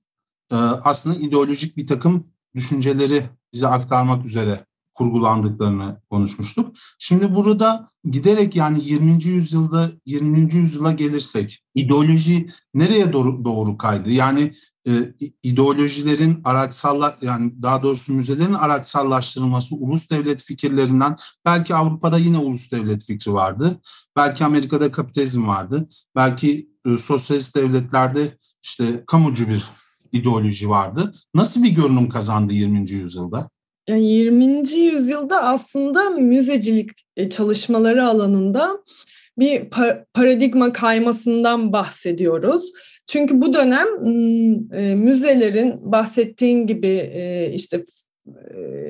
e, 0.50 0.56
aslında 0.56 1.16
ideolojik 1.16 1.76
bir 1.76 1.86
takım 1.86 2.32
düşünceleri 2.54 3.22
bize 3.52 3.66
aktarmak 3.66 4.24
üzere 4.24 4.65
kurgulandıklarını 4.96 6.00
konuşmuştuk. 6.10 6.76
Şimdi 6.98 7.34
burada 7.34 7.90
giderek 8.04 8.56
yani 8.56 8.84
20. 8.84 9.24
yüzyılda 9.24 9.92
20. 10.06 10.54
yüzyıla 10.54 10.92
gelirsek 10.92 11.64
ideoloji 11.74 12.50
nereye 12.74 13.12
doğru, 13.12 13.44
doğru 13.44 13.78
kaydı? 13.78 14.10
Yani 14.10 14.52
e, 14.88 15.14
ideolojilerin 15.42 16.40
araçsalla 16.44 17.18
yani 17.22 17.62
daha 17.62 17.82
doğrusu 17.82 18.12
müzelerin 18.12 18.52
araçsallaştırılması 18.52 19.76
ulus 19.76 20.10
devlet 20.10 20.42
fikirlerinden 20.42 21.16
belki 21.44 21.74
Avrupa'da 21.74 22.18
yine 22.18 22.38
ulus 22.38 22.70
devlet 22.72 23.04
fikri 23.04 23.32
vardı. 23.32 23.80
Belki 24.16 24.44
Amerika'da 24.44 24.92
kapitalizm 24.92 25.46
vardı. 25.46 25.88
Belki 26.16 26.70
e, 26.86 26.96
sosyalist 26.96 27.56
devletlerde 27.56 28.38
işte 28.62 29.04
kamucu 29.06 29.48
bir 29.48 29.64
ideoloji 30.12 30.70
vardı. 30.70 31.14
Nasıl 31.34 31.62
bir 31.62 31.70
görünüm 31.70 32.08
kazandı 32.08 32.52
20. 32.52 32.90
yüzyılda? 32.90 33.50
Yani 33.88 34.10
20. 34.10 34.68
yüzyılda 34.70 35.42
aslında 35.42 36.10
müzecilik 36.10 36.90
e, 37.16 37.30
çalışmaları 37.30 38.06
alanında 38.06 38.78
bir 39.38 39.70
paradigma 40.14 40.72
kaymasından 40.72 41.72
bahsediyoruz. 41.72 42.72
Çünkü 43.06 43.42
bu 43.42 43.54
dönem 43.54 43.86
e, 44.72 44.94
müzelerin 44.94 45.92
bahsettiğin 45.92 46.66
gibi 46.66 47.10
e, 47.14 47.52
işte 47.54 47.82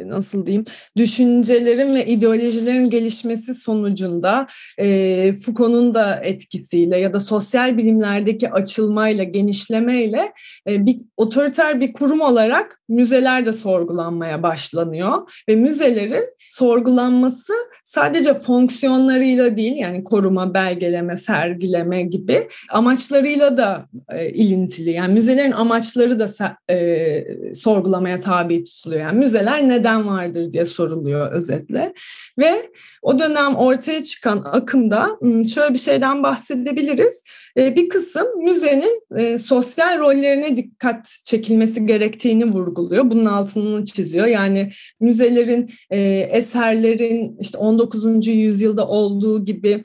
nasıl 0.06 0.46
diyeyim 0.46 0.64
düşüncelerin 0.96 1.94
ve 1.94 2.06
ideolojilerin 2.06 2.90
gelişmesi 2.90 3.54
sonucunda 3.54 4.46
e, 4.78 5.32
Foucault'un 5.32 5.94
da 5.94 6.20
etkisiyle 6.24 6.98
ya 6.98 7.12
da 7.12 7.20
sosyal 7.20 7.78
bilimlerdeki 7.78 8.50
açılmayla 8.50 9.24
genişlemeyle 9.24 10.32
e, 10.68 10.86
bir 10.86 10.96
otoriter 11.16 11.80
bir 11.80 11.92
kurum 11.92 12.20
olarak 12.20 12.80
müzeler 12.88 13.46
de 13.46 13.52
sorgulanmaya 13.52 14.42
başlanıyor 14.42 15.42
ve 15.48 15.56
müzelerin 15.56 16.24
sorgulanması 16.48 17.52
sadece 17.84 18.34
fonksiyonlarıyla 18.34 19.56
değil 19.56 19.76
yani 19.76 20.04
koruma, 20.04 20.54
belgeleme, 20.54 21.16
sergileme 21.16 22.02
gibi 22.02 22.48
amaçlarıyla 22.70 23.56
da 23.56 23.88
e, 24.12 24.30
ilintili. 24.30 24.90
Yani 24.90 25.14
müzelerin 25.14 25.52
amaçları 25.52 26.18
da 26.18 26.56
e, 26.70 27.54
sorgulamaya 27.54 28.20
tabi 28.20 28.64
tutuluyor. 28.64 29.00
Yani 29.00 29.18
müzeler 29.26 29.68
neden 29.68 30.08
vardır 30.08 30.52
diye 30.52 30.64
soruluyor 30.64 31.32
özetle. 31.32 31.92
Ve 32.38 32.70
o 33.02 33.18
dönem 33.18 33.56
ortaya 33.56 34.02
çıkan 34.02 34.42
akımda 34.44 35.18
şöyle 35.54 35.74
bir 35.74 35.78
şeyden 35.78 36.22
bahsedebiliriz. 36.22 37.22
E, 37.58 37.76
bir 37.76 37.88
kısım 37.88 38.26
müzenin 38.44 39.02
e, 39.16 39.38
sosyal 39.38 39.98
rollerine 39.98 40.56
dikkat 40.56 41.20
çekilmesi 41.24 41.86
gerektiğini 41.86 42.44
vurguluyor. 42.44 43.10
Bunun 43.10 43.24
altını 43.24 43.84
çiziyor. 43.84 44.26
Yani 44.26 44.70
müzelerin, 45.00 45.70
e, 45.90 46.00
eserlerin 46.30 47.36
işte 47.40 47.58
19. 47.58 48.26
yüzyılda 48.26 48.88
olduğu 48.88 49.44
gibi 49.44 49.82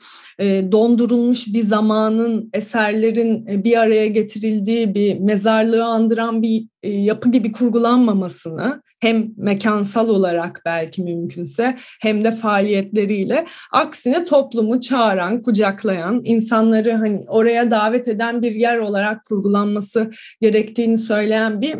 dondurulmuş 0.72 1.46
bir 1.46 1.62
zamanın 1.62 2.50
eserlerin 2.52 3.64
bir 3.64 3.76
araya 3.76 4.06
getirildiği 4.06 4.94
bir 4.94 5.18
mezarlığı 5.18 5.84
andıran 5.84 6.42
bir 6.42 6.66
yapı 6.82 7.30
gibi 7.30 7.52
kurgulanmamasını 7.52 8.82
hem 9.02 9.28
mekansal 9.36 10.08
olarak 10.08 10.62
belki 10.64 11.02
mümkünse 11.02 11.76
hem 12.00 12.24
de 12.24 12.30
faaliyetleriyle 12.30 13.46
aksine 13.72 14.24
toplumu 14.24 14.80
çağıran, 14.80 15.42
kucaklayan, 15.42 16.20
insanları 16.24 16.92
hani 16.92 17.20
oraya 17.28 17.61
davet 17.70 18.08
eden 18.08 18.42
bir 18.42 18.54
yer 18.54 18.78
olarak 18.78 19.24
kurgulanması 19.24 20.10
gerektiğini 20.40 20.98
söyleyen 20.98 21.60
bir 21.60 21.74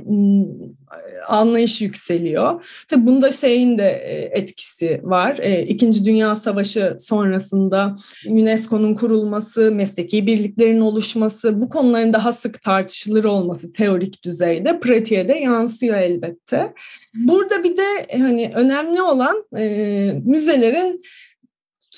anlayış 1.28 1.80
yükseliyor. 1.80 2.64
Tabii 2.88 3.06
bunda 3.06 3.32
şeyin 3.32 3.78
de 3.78 3.88
etkisi 4.32 5.00
var. 5.02 5.36
İkinci 5.66 6.04
Dünya 6.04 6.34
Savaşı 6.34 6.96
sonrasında 6.98 7.96
UNESCO'nun 8.28 8.94
kurulması, 8.94 9.72
mesleki 9.72 10.26
birliklerin 10.26 10.80
oluşması, 10.80 11.62
bu 11.62 11.68
konuların 11.68 12.12
daha 12.12 12.32
sık 12.32 12.62
tartışılır 12.62 13.24
olması 13.24 13.72
teorik 13.72 14.24
düzeyde 14.24 14.80
pratiğe 14.80 15.28
de 15.28 15.32
yansıyor 15.32 15.96
elbette. 15.96 16.72
Burada 17.14 17.64
bir 17.64 17.76
de 17.76 18.18
hani 18.18 18.50
önemli 18.54 19.02
olan 19.02 19.44
e, 19.58 20.12
müzelerin 20.24 21.02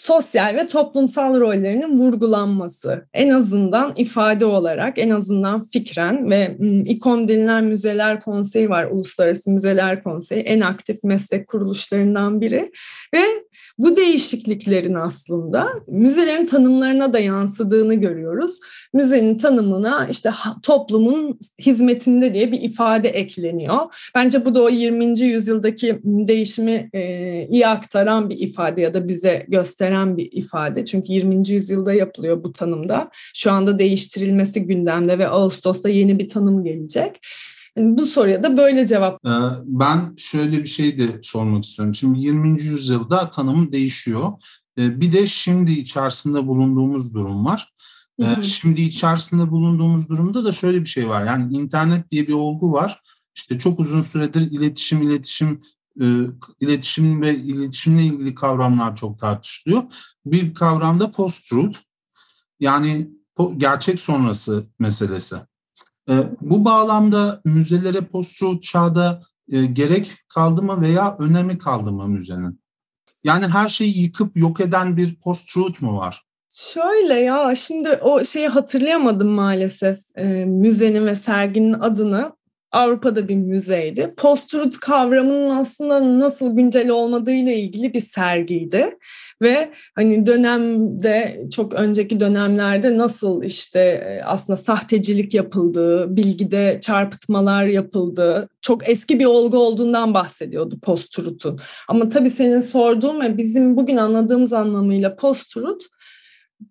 sosyal 0.05 0.55
ve 0.55 0.67
toplumsal 0.67 1.41
rollerinin 1.41 1.99
vurgulanması. 1.99 3.07
En 3.15 3.31
azından 3.31 3.93
ifade 3.97 4.45
olarak 4.45 4.99
en 4.99 5.11
azından 5.11 5.63
fikren 5.63 6.31
ve 6.31 6.57
İKOM 6.85 7.29
denilen 7.29 7.65
müzeler 7.65 8.21
konseyi 8.21 8.71
var 8.71 8.85
Uluslararası 8.85 9.51
Müzeler 9.51 10.03
Konseyi 10.03 10.43
en 10.43 10.61
aktif 10.61 11.05
meslek 11.05 11.49
kuruluşlarından 11.49 12.41
biri 12.41 12.71
ve 13.15 13.23
bu 13.78 13.97
değişikliklerin 13.97 14.95
aslında 14.95 15.69
müzelerin 15.87 16.47
tanımlarına 16.47 17.12
da 17.12 17.19
yansıdığını 17.19 17.95
görüyoruz. 17.95 18.61
Müzenin 18.93 19.38
tanımına 19.38 20.09
işte 20.11 20.31
toplumun 20.62 21.38
hizmetinde 21.61 22.35
diye 22.35 22.52
bir 22.52 22.61
ifade 22.61 23.09
ekleniyor. 23.09 24.11
Bence 24.14 24.45
bu 24.45 24.54
da 24.54 24.62
o 24.62 24.69
20. 24.69 25.21
yüzyıldaki 25.21 26.00
değişimi 26.04 26.90
e, 26.93 27.47
iyi 27.50 27.66
aktaran 27.66 28.31
bir 28.31 28.38
ifade 28.38 28.81
ya 28.81 28.95
da 28.95 29.09
bize 29.09 29.47
gösteren 29.49 30.16
bir 30.16 30.33
ifade. 30.33 30.85
Çünkü 30.85 31.12
20. 31.12 31.49
yüzyılda 31.49 31.93
yapılıyor 31.93 32.45
bu 32.45 32.52
tanımda. 32.52 33.11
Şu 33.35 33.50
anda 33.50 33.78
değiştirilmesi 33.78 34.66
gündemde 34.66 35.19
ve 35.19 35.28
Ağustos'ta 35.28 35.88
yeni 35.88 36.19
bir 36.19 36.28
tanım 36.28 36.64
gelecek. 36.64 37.21
Bu 37.76 38.07
soruya 38.07 38.43
da 38.43 38.57
böyle 38.57 38.87
cevap. 38.87 39.26
Ee, 39.26 39.31
ben 39.64 40.14
şöyle 40.16 40.59
bir 40.59 40.69
şey 40.69 40.99
de 40.99 41.21
sormak 41.23 41.64
istiyorum. 41.64 41.95
Şimdi 41.95 42.21
20. 42.21 42.62
yüzyılda 42.62 43.31
tanım 43.31 43.73
değişiyor. 43.73 44.33
Ee, 44.78 45.00
bir 45.00 45.12
de 45.12 45.26
şimdi 45.26 45.73
içerisinde 45.73 46.47
bulunduğumuz 46.47 47.14
durum 47.14 47.45
var. 47.45 47.75
Ee, 48.19 48.43
şimdi 48.43 48.83
içerisinde 48.83 49.50
bulunduğumuz 49.50 50.09
durumda 50.09 50.45
da 50.45 50.52
şöyle 50.52 50.81
bir 50.81 50.87
şey 50.87 51.09
var. 51.09 51.26
Yani 51.26 51.57
internet 51.57 52.11
diye 52.11 52.26
bir 52.26 52.33
olgu 52.33 52.73
var. 52.73 53.00
İşte 53.37 53.59
çok 53.59 53.81
uzun 53.81 54.00
süredir 54.00 54.50
iletişim, 54.50 55.02
iletişim, 55.02 55.62
e, 56.01 56.05
iletişim 56.61 57.22
ve 57.22 57.37
iletişimle 57.37 58.03
ilgili 58.03 58.35
kavramlar 58.35 58.96
çok 58.96 59.18
tartışılıyor. 59.18 59.83
Bir 60.27 60.55
kavramda 60.55 61.11
post-truth. 61.11 61.79
Yani 62.61 63.11
gerçek 63.57 64.01
sonrası 64.01 64.66
meselesi. 64.79 65.37
E, 66.11 66.14
bu 66.40 66.64
bağlamda 66.64 67.40
müzelere 67.45 68.01
post 68.01 68.62
çağda 68.62 69.23
e, 69.53 69.64
gerek 69.64 70.12
kaldı 70.29 70.62
mı 70.62 70.81
veya 70.81 71.17
önemi 71.19 71.59
kaldı 71.59 71.93
mı 71.93 72.09
müzenin? 72.09 72.61
Yani 73.25 73.47
her 73.47 73.69
şeyi 73.69 74.03
yıkıp 74.03 74.37
yok 74.37 74.61
eden 74.61 74.97
bir 74.97 75.21
post-truth 75.21 75.83
mu 75.83 75.97
var? 75.97 76.23
Şöyle 76.51 77.14
ya 77.14 77.55
şimdi 77.55 77.88
o 77.88 78.25
şeyi 78.25 78.49
hatırlayamadım 78.49 79.29
maalesef 79.29 79.99
e, 80.17 80.25
müzenin 80.45 81.07
ve 81.07 81.17
serginin 81.17 81.73
adını. 81.73 82.33
Avrupa'da 82.75 83.29
bir 83.29 83.37
müzeydi. 83.37 84.15
Post-truth 84.17 84.79
kavramının 84.81 85.51
aslında 85.51 86.19
nasıl 86.19 86.57
güncel 86.57 86.91
olmadığıyla 86.91 87.53
ilgili 87.53 87.95
bir 87.95 88.01
sergiydi 88.01 88.99
ve 89.43 89.71
hani 89.95 90.27
dönemde 90.27 91.47
çok 91.53 91.75
önceki 91.75 92.21
dönemlerde 92.21 92.97
nasıl 92.97 93.43
işte 93.43 93.81
e, 93.81 94.23
aslında 94.25 94.57
sahtecilik 94.57 95.35
yapıldığı, 95.35 96.17
bilgide 96.17 96.79
çarpıtmalar 96.83 97.67
yapıldığı 97.67 98.49
çok 98.63 98.89
eski 98.89 99.19
bir 99.21 99.25
olgu 99.25 99.59
olduğundan 99.59 100.15
bahsediyordu 100.15 100.79
post-truth'un. 100.83 101.61
Ama 101.89 102.09
tabii 102.09 102.31
senin 102.31 102.61
sorduğun 102.61 103.21
ve 103.21 103.37
bizim 103.37 103.77
bugün 103.77 103.97
anladığımız 103.97 104.53
anlamıyla 104.53 105.17
post-truth 105.17 105.85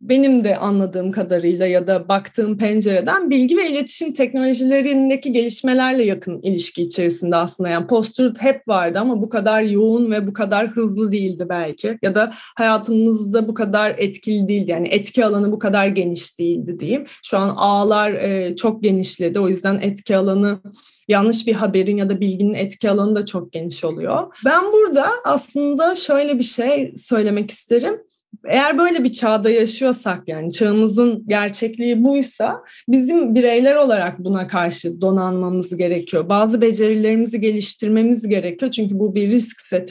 benim 0.02 0.44
de 0.44 0.58
anladığım 0.58 1.12
kadarıyla 1.12 1.68
ya 1.68 1.88
da 1.88 2.08
baktığım 2.10 2.58
pencereden 2.58 3.30
bilgi 3.30 3.58
ve 3.58 3.70
iletişim 3.70 4.14
teknolojilerindeki 4.14 5.32
gelişmelerle 5.32 6.04
yakın 6.04 6.42
ilişki 6.42 6.82
içerisinde 6.82 7.36
aslında. 7.36 7.70
Yani 7.70 7.88
post 7.88 8.20
hep 8.40 8.68
vardı 8.68 9.00
ama 9.00 9.22
bu 9.22 9.30
kadar 9.30 9.62
yoğun 9.62 10.12
ve 10.12 10.28
bu 10.28 10.34
kadar 10.34 10.68
hızlı 10.68 11.12
değildi 11.12 11.46
belki. 11.50 12.00
Ya 12.02 12.16
da 12.16 12.32
hayatımızda 12.34 13.48
bu 13.48 13.54
kadar 13.54 13.96
etkili 13.98 14.48
değildi. 14.48 14.72
Yani 14.72 14.88
etki 14.88 15.26
alanı 15.26 15.52
bu 15.52 15.60
kadar 15.60 15.88
geniş 15.88 16.40
değildi 16.40 16.80
diyeyim. 16.80 17.06
Şu 17.24 17.38
an 17.38 17.54
ağlar 17.58 18.14
e, 18.14 18.56
çok 18.56 18.84
genişledi. 18.84 19.40
O 19.40 19.50
yüzden 19.50 19.80
etki 19.82 20.18
alanı 20.18 20.60
yanlış 21.08 21.48
bir 21.48 21.54
haberin 21.54 21.98
ya 21.98 22.10
da 22.10 22.20
bilginin 22.20 22.54
etki 22.54 22.90
alanı 22.90 23.16
da 23.16 23.26
çok 23.26 23.52
geniş 23.52 23.84
oluyor. 23.84 24.38
Ben 24.46 24.64
burada 24.72 25.08
aslında 25.24 25.96
şöyle 25.96 26.40
bir 26.40 26.44
şey 26.44 26.94
söylemek 26.98 27.52
isterim 27.52 28.02
eğer 28.46 28.78
böyle 28.78 29.04
bir 29.04 29.12
çağda 29.12 29.50
yaşıyorsak 29.50 30.28
yani 30.28 30.52
çağımızın 30.52 31.24
gerçekliği 31.28 32.06
buysa 32.06 32.64
bizim 32.88 33.36
bireyler 33.36 33.76
olarak 33.76 34.20
buna 34.20 34.48
karşı 34.48 35.02
donanmamız 35.02 35.78
gerekiyor. 35.78 36.30
Bazı 36.30 36.62
becerilerimizi 36.62 37.42
geliştirmemiz 37.42 38.28
gerekiyor. 38.28 38.72
Çünkü 38.72 39.00
bu 39.00 39.16
bir 39.16 39.32
riskse, 39.32 39.86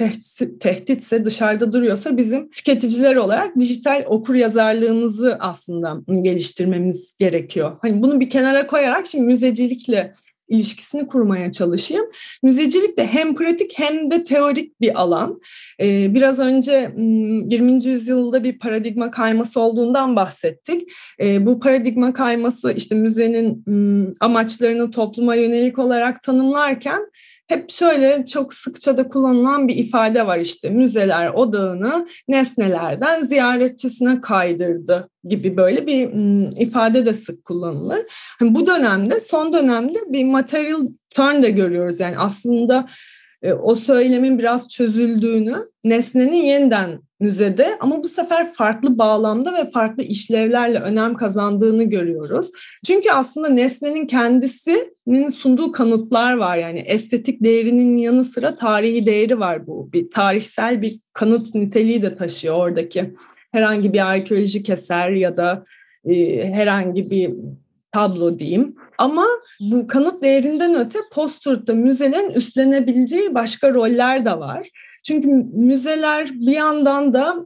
tehditse, 0.60 1.24
dışarıda 1.24 1.72
duruyorsa 1.72 2.16
bizim 2.16 2.50
tüketiciler 2.50 3.16
olarak 3.16 3.60
dijital 3.60 4.04
okur 4.06 4.34
yazarlığımızı 4.34 5.36
aslında 5.40 6.00
geliştirmemiz 6.22 7.16
gerekiyor. 7.18 7.76
Hani 7.82 8.02
bunu 8.02 8.20
bir 8.20 8.30
kenara 8.30 8.66
koyarak 8.66 9.06
şimdi 9.06 9.24
müzecilikle 9.24 10.12
ilişkisini 10.52 11.06
kurmaya 11.06 11.52
çalışayım. 11.52 12.04
Müzecilik 12.42 12.98
de 12.98 13.06
hem 13.06 13.34
pratik 13.34 13.78
hem 13.78 14.10
de 14.10 14.22
teorik 14.22 14.80
bir 14.80 15.00
alan. 15.00 15.40
Ee, 15.80 16.14
biraz 16.14 16.38
önce 16.38 16.92
20. 16.96 17.84
yüzyılda 17.84 18.44
bir 18.44 18.58
paradigma 18.58 19.10
kayması 19.10 19.60
olduğundan 19.60 20.16
bahsettik. 20.16 20.88
Ee, 21.20 21.46
bu 21.46 21.60
paradigma 21.60 22.12
kayması 22.12 22.72
işte 22.72 22.94
müzenin 22.94 23.64
amaçlarını 24.20 24.90
topluma 24.90 25.34
yönelik 25.34 25.78
olarak 25.78 26.22
tanımlarken 26.22 27.00
hep 27.52 27.70
şöyle 27.70 28.24
çok 28.24 28.54
sıkça 28.54 28.96
da 28.96 29.08
kullanılan 29.08 29.68
bir 29.68 29.76
ifade 29.76 30.26
var 30.26 30.38
işte 30.38 30.70
müzeler 30.70 31.28
odağını 31.28 32.06
nesnelerden 32.28 33.22
ziyaretçisine 33.22 34.20
kaydırdı 34.20 35.08
gibi 35.24 35.56
böyle 35.56 35.86
bir 35.86 36.10
ifade 36.60 37.06
de 37.06 37.14
sık 37.14 37.44
kullanılır. 37.44 38.00
Hani 38.38 38.54
bu 38.54 38.66
dönemde 38.66 39.20
son 39.20 39.52
dönemde 39.52 39.98
bir 40.08 40.24
material 40.24 40.80
turn 41.10 41.42
de 41.42 41.50
görüyoruz 41.50 42.00
yani 42.00 42.18
aslında 42.18 42.86
o 43.62 43.74
söylemin 43.74 44.38
biraz 44.38 44.68
çözüldüğünü, 44.68 45.68
nesnenin 45.84 46.42
yeniden 46.42 47.00
müzede 47.20 47.76
ama 47.80 48.02
bu 48.02 48.08
sefer 48.08 48.52
farklı 48.52 48.98
bağlamda 48.98 49.52
ve 49.52 49.70
farklı 49.70 50.02
işlevlerle 50.02 50.78
önem 50.78 51.14
kazandığını 51.14 51.84
görüyoruz. 51.84 52.50
Çünkü 52.86 53.10
aslında 53.10 53.48
nesnenin 53.48 54.06
kendisinin 54.06 55.28
sunduğu 55.28 55.72
kanıtlar 55.72 56.32
var. 56.32 56.56
Yani 56.56 56.78
estetik 56.78 57.44
değerinin 57.44 57.96
yanı 57.96 58.24
sıra 58.24 58.54
tarihi 58.54 59.06
değeri 59.06 59.40
var 59.40 59.66
bu. 59.66 59.88
Bir 59.92 60.10
tarihsel 60.10 60.82
bir 60.82 61.00
kanıt 61.12 61.54
niteliği 61.54 62.02
de 62.02 62.16
taşıyor 62.16 62.56
oradaki 62.56 63.14
herhangi 63.52 63.92
bir 63.92 64.10
arkeolojik 64.10 64.70
eser 64.70 65.10
ya 65.10 65.36
da 65.36 65.64
e, 66.04 66.44
herhangi 66.52 67.10
bir 67.10 67.30
tablo 67.92 68.38
diyeyim. 68.38 68.76
Ama 68.98 69.24
bu 69.60 69.86
kanıt 69.86 70.22
değerinden 70.22 70.74
öte 70.74 70.98
post 71.12 71.46
müzelerin 71.68 72.30
üstlenebileceği 72.30 73.34
başka 73.34 73.74
roller 73.74 74.24
de 74.24 74.38
var. 74.38 74.68
Çünkü 75.06 75.28
müzeler 75.52 76.30
bir 76.32 76.52
yandan 76.52 77.14
da 77.14 77.36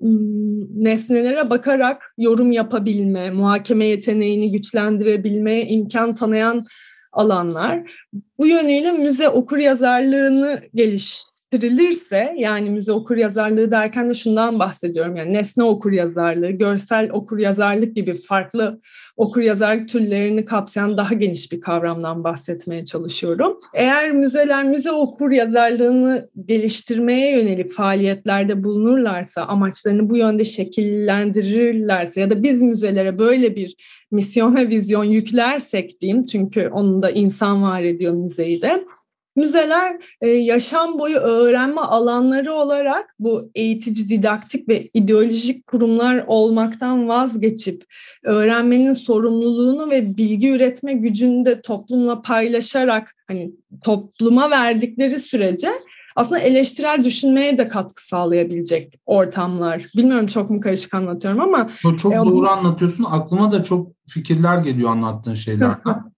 nesnelere 0.74 1.50
bakarak 1.50 2.14
yorum 2.18 2.52
yapabilme, 2.52 3.30
muhakeme 3.30 3.86
yeteneğini 3.86 4.52
güçlendirebilmeye 4.52 5.66
imkan 5.66 6.14
tanıyan 6.14 6.64
alanlar. 7.12 7.90
Bu 8.38 8.46
yönüyle 8.46 8.92
müze 8.92 9.28
okur 9.28 9.58
yazarlığını 9.58 10.60
geliş 10.74 11.22
eleştirilirse 11.56 12.34
yani 12.36 12.70
müze 12.70 12.92
okur 12.92 13.16
yazarlığı 13.16 13.70
derken 13.70 14.10
de 14.10 14.14
şundan 14.14 14.58
bahsediyorum. 14.58 15.16
Yani 15.16 15.32
nesne 15.32 15.64
okur 15.64 15.92
yazarlığı, 15.92 16.50
görsel 16.50 17.10
okur 17.12 17.38
yazarlık 17.38 17.96
gibi 17.96 18.14
farklı 18.14 18.78
okur 19.16 19.40
yazarlık 19.40 19.88
türlerini 19.88 20.44
kapsayan 20.44 20.96
daha 20.96 21.14
geniş 21.14 21.52
bir 21.52 21.60
kavramdan 21.60 22.24
bahsetmeye 22.24 22.84
çalışıyorum. 22.84 23.60
Eğer 23.74 24.12
müzeler 24.12 24.64
müze 24.64 24.92
okur 24.92 25.30
yazarlığını 25.30 26.28
geliştirmeye 26.46 27.38
yönelik 27.38 27.72
faaliyetlerde 27.72 28.64
bulunurlarsa, 28.64 29.42
amaçlarını 29.42 30.10
bu 30.10 30.16
yönde 30.16 30.44
şekillendirirlerse 30.44 32.20
ya 32.20 32.30
da 32.30 32.42
biz 32.42 32.62
müzelere 32.62 33.18
böyle 33.18 33.56
bir 33.56 33.74
misyon 34.10 34.56
ve 34.56 34.68
vizyon 34.68 35.04
yüklersek 35.04 36.00
diyeyim 36.00 36.22
çünkü 36.22 36.68
onun 36.68 37.02
da 37.02 37.10
insan 37.10 37.62
var 37.62 37.82
ediyor 37.82 38.12
müzeyi 38.12 38.62
de 38.62 38.84
Müzeler 39.36 39.96
e, 40.20 40.28
yaşam 40.28 40.98
boyu 40.98 41.16
öğrenme 41.16 41.80
alanları 41.80 42.52
olarak 42.52 43.14
bu 43.18 43.50
eğitici, 43.54 44.08
didaktik 44.08 44.68
ve 44.68 44.88
ideolojik 44.94 45.66
kurumlar 45.66 46.24
olmaktan 46.26 47.08
vazgeçip 47.08 47.84
öğrenmenin 48.24 48.92
sorumluluğunu 48.92 49.90
ve 49.90 50.16
bilgi 50.16 50.48
üretme 50.48 50.92
gücünü 50.92 51.44
de 51.44 51.60
toplumla 51.60 52.22
paylaşarak 52.22 53.16
hani 53.28 53.52
topluma 53.84 54.50
verdikleri 54.50 55.18
sürece 55.18 55.68
aslında 56.16 56.40
eleştirel 56.40 57.04
düşünmeye 57.04 57.58
de 57.58 57.68
katkı 57.68 58.06
sağlayabilecek 58.06 59.00
ortamlar. 59.06 59.86
Bilmiyorum 59.96 60.26
çok 60.26 60.50
mu 60.50 60.60
karışık 60.60 60.94
anlatıyorum 60.94 61.40
ama. 61.40 61.68
Çok, 61.82 61.98
çok 61.98 62.12
e, 62.12 62.16
doğru 62.16 62.48
anlatıyorsun. 62.48 63.06
Aklıma 63.10 63.52
da 63.52 63.62
çok 63.62 63.92
fikirler 64.08 64.58
geliyor 64.58 64.90
anlattığın 64.90 65.34
şeylerden. 65.34 65.80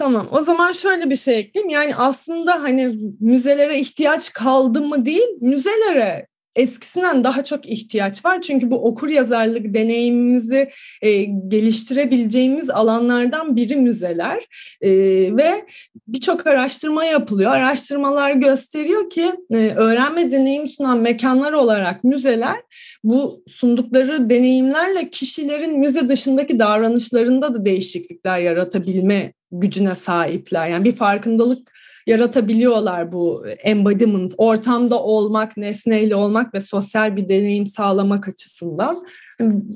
Tamam. 0.00 0.28
O 0.32 0.40
zaman 0.40 0.72
şöyle 0.72 1.10
bir 1.10 1.16
şey 1.16 1.38
ekleyeyim. 1.38 1.70
Yani 1.70 1.96
aslında 1.96 2.62
hani 2.62 2.98
müzelere 3.20 3.78
ihtiyaç 3.78 4.32
kaldı 4.32 4.80
mı 4.80 5.06
değil, 5.06 5.28
müzelere 5.40 6.26
eskisinden 6.56 7.24
daha 7.24 7.44
çok 7.44 7.66
ihtiyaç 7.66 8.24
var. 8.24 8.42
Çünkü 8.42 8.70
bu 8.70 8.86
okur 8.86 9.08
yazarlık 9.08 9.74
deneyimimizi 9.74 10.70
e, 11.02 11.22
geliştirebileceğimiz 11.22 12.70
alanlardan 12.70 13.56
biri 13.56 13.76
müzeler 13.76 14.44
e, 14.80 14.90
ve 15.36 15.66
birçok 16.08 16.46
araştırma 16.46 17.04
yapılıyor. 17.04 17.50
Araştırmalar 17.50 18.32
gösteriyor 18.32 19.10
ki 19.10 19.32
e, 19.52 19.56
öğrenme 19.56 20.30
deneyim 20.30 20.66
sunan 20.66 20.98
mekanlar 20.98 21.52
olarak 21.52 22.04
müzeler 22.04 22.56
bu 23.04 23.44
sundukları 23.48 24.30
deneyimlerle 24.30 25.10
kişilerin 25.10 25.78
müze 25.78 26.08
dışındaki 26.08 26.58
davranışlarında 26.58 27.54
da 27.54 27.64
değişiklikler 27.64 28.38
yaratabilme 28.38 29.32
gücüne 29.52 29.94
sahipler. 29.94 30.68
Yani 30.68 30.84
bir 30.84 30.92
farkındalık 30.92 31.72
yaratabiliyorlar 32.10 33.12
bu 33.12 33.46
embodiment, 33.46 34.32
ortamda 34.36 35.02
olmak, 35.02 35.56
nesneyle 35.56 36.14
olmak 36.14 36.54
ve 36.54 36.60
sosyal 36.60 37.16
bir 37.16 37.28
deneyim 37.28 37.66
sağlamak 37.66 38.28
açısından. 38.28 39.06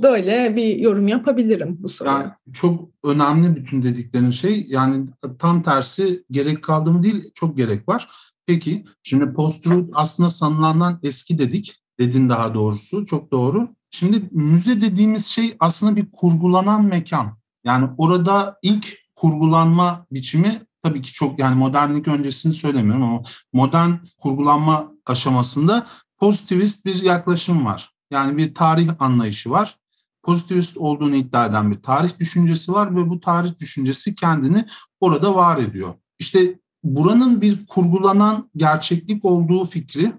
Böyle 0.03 0.57
bir 0.57 0.81
yorum 0.81 1.09
yapabilirim 1.09 1.77
bu 1.81 1.89
soruya. 1.89 2.15
Yani 2.15 2.33
çok 2.53 2.89
önemli 3.05 3.57
bütün 3.57 3.83
dediklerin 3.83 4.31
şey. 4.31 4.67
Yani 4.69 5.07
tam 5.39 5.63
tersi 5.63 6.25
gerek 6.31 6.63
kaldı 6.63 6.93
mı 6.93 7.03
değil, 7.03 7.31
çok 7.35 7.57
gerek 7.57 7.89
var. 7.89 8.09
Peki, 8.47 8.85
şimdi 9.03 9.33
post-truth 9.33 9.91
aslında 9.93 10.29
sanılandan 10.29 11.01
eski 11.03 11.39
dedik. 11.39 11.81
Dedin 11.99 12.29
daha 12.29 12.55
doğrusu, 12.55 13.05
çok 13.05 13.33
doğru. 13.33 13.69
Şimdi 13.91 14.23
müze 14.31 14.81
dediğimiz 14.81 15.27
şey 15.27 15.57
aslında 15.61 15.97
bir 15.97 16.07
kurgulanan 16.13 16.85
mekan. 16.85 17.27
Yani 17.65 17.89
orada 17.99 18.59
ilk 18.63 18.99
kurgulanma 19.15 20.07
biçimi 20.13 20.63
tabii 20.85 21.03
ki 21.03 21.13
çok 21.13 21.39
yani 21.39 21.55
modernlik 21.55 22.09
öncesini 22.09 22.53
söylemiyorum 22.53 23.03
ama 23.03 23.23
modern 23.53 23.91
kurgulanma 24.19 24.93
aşamasında 25.07 25.87
pozitivist 26.19 26.85
bir 26.85 27.03
yaklaşım 27.03 27.67
var. 27.67 27.91
Yani 28.11 28.37
bir 28.37 28.55
tarih 28.55 28.91
anlayışı 28.99 29.51
var. 29.51 29.79
Pozitivist 30.23 30.79
olduğunu 30.79 31.17
iddia 31.17 31.47
eden 31.47 31.71
bir 31.71 31.83
tarih 31.83 32.19
düşüncesi 32.19 32.73
var 32.73 32.97
ve 32.97 33.09
bu 33.09 33.21
tarih 33.21 33.59
düşüncesi 33.59 34.15
kendini 34.15 34.67
orada 35.01 35.35
var 35.35 35.59
ediyor. 35.59 35.95
İşte 36.19 36.61
buranın 36.83 37.41
bir 37.41 37.67
kurgulanan 37.67 38.51
gerçeklik 38.57 39.25
olduğu 39.25 39.65
fikri 39.65 40.13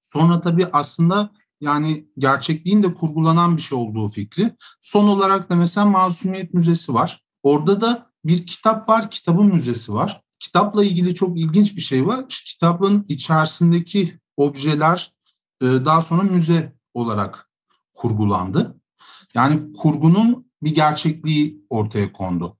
sonra 0.00 0.40
tabii 0.40 0.66
aslında 0.72 1.30
yani 1.60 2.08
gerçekliğin 2.18 2.82
de 2.82 2.94
kurgulanan 2.94 3.56
bir 3.56 3.62
şey 3.62 3.78
olduğu 3.78 4.08
fikri. 4.08 4.56
Son 4.80 5.08
olarak 5.08 5.50
da 5.50 5.56
mesela 5.56 5.86
Masumiyet 5.86 6.54
Müzesi 6.54 6.94
var. 6.94 7.24
Orada 7.42 7.80
da 7.80 8.13
bir 8.24 8.46
kitap 8.46 8.88
var, 8.88 9.10
kitabın 9.10 9.46
müzesi 9.46 9.94
var. 9.94 10.20
Kitapla 10.38 10.84
ilgili 10.84 11.14
çok 11.14 11.38
ilginç 11.38 11.76
bir 11.76 11.80
şey 11.80 12.06
var. 12.06 12.24
Kitabın 12.28 13.06
içerisindeki 13.08 14.18
objeler 14.36 15.12
e, 15.60 15.64
daha 15.64 16.02
sonra 16.02 16.22
müze 16.22 16.76
olarak 16.94 17.50
kurgulandı. 17.94 18.80
Yani 19.34 19.72
kurgunun 19.72 20.50
bir 20.62 20.74
gerçekliği 20.74 21.64
ortaya 21.70 22.12
kondu. 22.12 22.58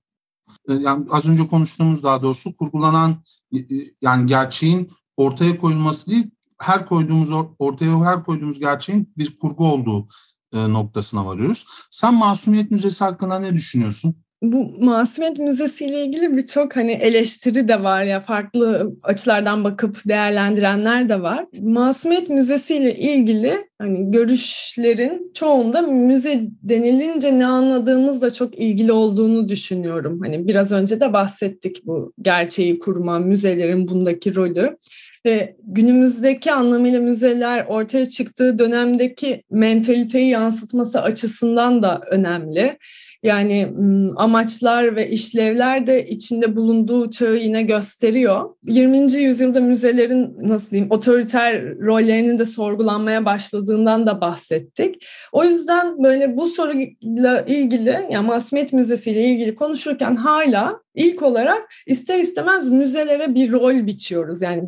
E, 0.69 0.73
yani 0.73 1.05
az 1.09 1.29
önce 1.29 1.47
konuştuğumuz 1.47 2.03
daha 2.03 2.21
doğrusu 2.21 2.57
kurgulanan 2.57 3.23
e, 3.55 3.59
yani 4.01 4.27
gerçeğin 4.27 4.91
ortaya 5.17 5.57
koyulması 5.57 6.11
değil, 6.11 6.31
her 6.57 6.85
koyduğumuz 6.85 7.29
ortaya 7.59 7.99
her 7.99 8.23
koyduğumuz 8.23 8.59
gerçeğin 8.59 9.13
bir 9.17 9.39
kurgu 9.39 9.67
olduğu 9.67 10.07
noktasına 10.53 11.25
varıyoruz. 11.25 11.65
Sen 11.91 12.13
Masumiyet 12.13 12.71
Müzesi 12.71 13.03
hakkında 13.03 13.39
ne 13.39 13.53
düşünüyorsun? 13.53 14.24
Bu 14.51 14.85
Masumiyet 14.85 15.39
Müzesi 15.39 15.85
ile 15.85 16.05
ilgili 16.05 16.37
birçok 16.37 16.75
hani 16.75 16.91
eleştiri 16.91 17.67
de 17.67 17.83
var 17.83 18.03
ya 18.03 18.19
farklı 18.19 18.91
açılardan 19.03 19.63
bakıp 19.63 20.01
değerlendirenler 20.05 21.09
de 21.09 21.21
var. 21.21 21.45
Masumiyet 21.61 22.29
Müzesi 22.29 22.75
ile 22.75 22.95
ilgili 22.95 23.53
hani 23.77 24.11
görüşlerin 24.11 25.31
çoğunda 25.33 25.81
müze 25.81 26.41
denilince 26.63 27.39
ne 27.39 27.45
anladığımızla 27.45 28.33
çok 28.33 28.59
ilgili 28.59 28.91
olduğunu 28.91 29.49
düşünüyorum. 29.49 30.19
Hani 30.23 30.47
biraz 30.47 30.71
önce 30.71 30.99
de 30.99 31.13
bahsettik 31.13 31.85
bu 31.85 32.13
gerçeği 32.21 32.79
kurma, 32.79 33.19
müzelerin 33.19 33.87
bundaki 33.87 34.35
rolü 34.35 34.77
ve 35.25 35.55
günümüzdeki 35.63 36.51
anlamıyla 36.51 36.99
müzeler 36.99 37.65
ortaya 37.65 38.05
çıktığı 38.05 38.59
dönemdeki 38.59 39.43
mentaliteyi 39.51 40.29
yansıtması 40.29 41.01
açısından 41.01 41.83
da 41.83 42.01
önemli. 42.09 42.77
Yani 43.25 43.73
amaçlar 44.15 44.95
ve 44.95 45.09
işlevler 45.09 45.87
de 45.87 46.07
içinde 46.07 46.55
bulunduğu 46.55 47.09
çağı 47.09 47.35
yine 47.35 47.61
gösteriyor. 47.61 48.49
20. 48.67 49.11
yüzyılda 49.13 49.61
müzelerin 49.61 50.35
nasıl 50.41 50.71
diyeyim 50.71 50.91
otoriter 50.91 51.77
rollerinin 51.79 52.37
de 52.37 52.45
sorgulanmaya 52.45 53.25
başladığından 53.25 54.07
da 54.07 54.21
bahsettik. 54.21 55.05
O 55.31 55.43
yüzden 55.43 56.03
böyle 56.03 56.37
bu 56.37 56.47
soruyla 56.47 57.41
ilgili 57.47 57.99
yani 58.11 58.27
Masumiyet 58.27 58.73
Müzesi 58.73 59.11
ile 59.11 59.23
ilgili 59.23 59.55
konuşurken 59.55 60.15
hala 60.15 60.79
ilk 60.95 61.21
olarak 61.21 61.61
ister 61.87 62.19
istemez 62.19 62.67
müzelere 62.67 63.35
bir 63.35 63.51
rol 63.51 63.87
biçiyoruz. 63.87 64.41
Yani 64.41 64.63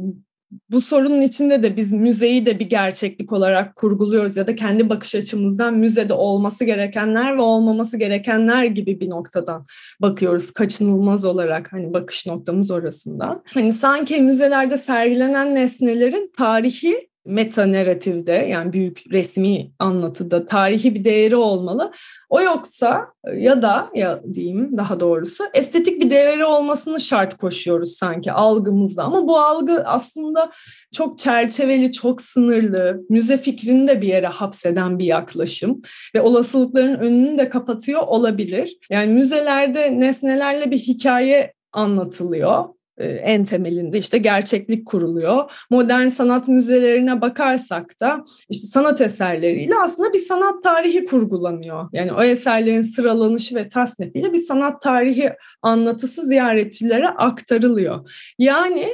bu 0.70 0.82
sorunun 0.82 1.22
içinde 1.22 1.64
de 1.64 1.78
biz 1.78 1.94
müzeyi 1.94 2.46
de 2.46 2.60
bir 2.60 2.70
gerçeklik 2.70 3.34
olarak 3.34 3.76
kurguluyoruz 3.76 4.38
ya 4.38 4.48
da 4.48 4.56
kendi 4.56 4.90
bakış 4.90 5.16
açımızdan 5.16 5.74
müzede 5.74 6.14
olması 6.14 6.66
gerekenler 6.66 7.38
ve 7.38 7.42
olmaması 7.42 7.98
gerekenler 7.98 8.66
gibi 8.66 9.00
bir 9.00 9.10
noktadan 9.10 9.66
bakıyoruz 10.02 10.52
kaçınılmaz 10.52 11.26
olarak 11.26 11.74
hani 11.74 11.94
bakış 11.94 12.28
noktamız 12.28 12.72
orasında. 12.72 13.44
Hani 13.54 13.74
sanki 13.74 14.22
müzelerde 14.22 14.78
sergilenen 14.78 15.56
nesnelerin 15.56 16.32
tarihi 16.38 17.10
meta 17.28 17.72
narratifde 17.72 18.32
yani 18.32 18.74
büyük 18.74 19.04
resmi 19.12 19.72
anlatıda 19.80 20.46
tarihi 20.46 20.96
bir 20.96 21.04
değeri 21.04 21.36
olmalı. 21.36 21.92
O 22.30 22.42
yoksa 22.42 23.08
ya 23.36 23.62
da 23.62 23.88
ya 23.96 24.22
diyeyim 24.34 24.78
daha 24.78 25.00
doğrusu 25.00 25.44
estetik 25.54 26.02
bir 26.02 26.10
değeri 26.10 26.46
olmasını 26.46 27.00
şart 27.00 27.38
koşuyoruz 27.38 27.98
sanki 27.98 28.32
algımızda. 28.32 29.04
Ama 29.04 29.28
bu 29.28 29.40
algı 29.40 29.84
aslında 29.86 30.52
çok 30.94 31.18
çerçeveli, 31.18 31.92
çok 31.92 32.22
sınırlı, 32.22 33.02
müze 33.10 33.38
fikrini 33.38 33.88
de 33.88 34.02
bir 34.02 34.08
yere 34.08 34.28
hapseden 34.28 35.00
bir 35.00 35.06
yaklaşım 35.06 35.82
ve 36.16 36.22
olasılıkların 36.22 37.00
önünü 37.00 37.38
de 37.38 37.50
kapatıyor 37.50 38.02
olabilir. 38.08 38.78
Yani 38.90 39.14
müzelerde 39.14 40.00
nesnelerle 40.00 40.72
bir 40.72 40.80
hikaye 40.80 41.54
anlatılıyor 41.74 42.77
en 43.00 43.46
temelinde 43.46 43.98
işte 43.98 44.18
gerçeklik 44.18 44.86
kuruluyor. 44.86 45.52
Modern 45.70 46.08
sanat 46.08 46.48
müzelerine 46.48 47.22
bakarsak 47.22 48.00
da 48.00 48.24
işte 48.50 48.68
sanat 48.68 49.02
eserleriyle 49.02 49.74
aslında 49.84 50.14
bir 50.14 50.20
sanat 50.20 50.64
tarihi 50.64 51.06
kurgulanıyor. 51.06 51.90
Yani 51.94 52.14
o 52.14 52.24
eserlerin 52.24 52.82
sıralanışı 52.82 53.56
ve 53.56 53.68
tasnifiyle 53.68 54.34
bir 54.34 54.38
sanat 54.38 54.82
tarihi 54.82 55.34
anlatısı 55.62 56.22
ziyaretçilere 56.26 57.08
aktarılıyor. 57.08 58.10
Yani 58.40 58.88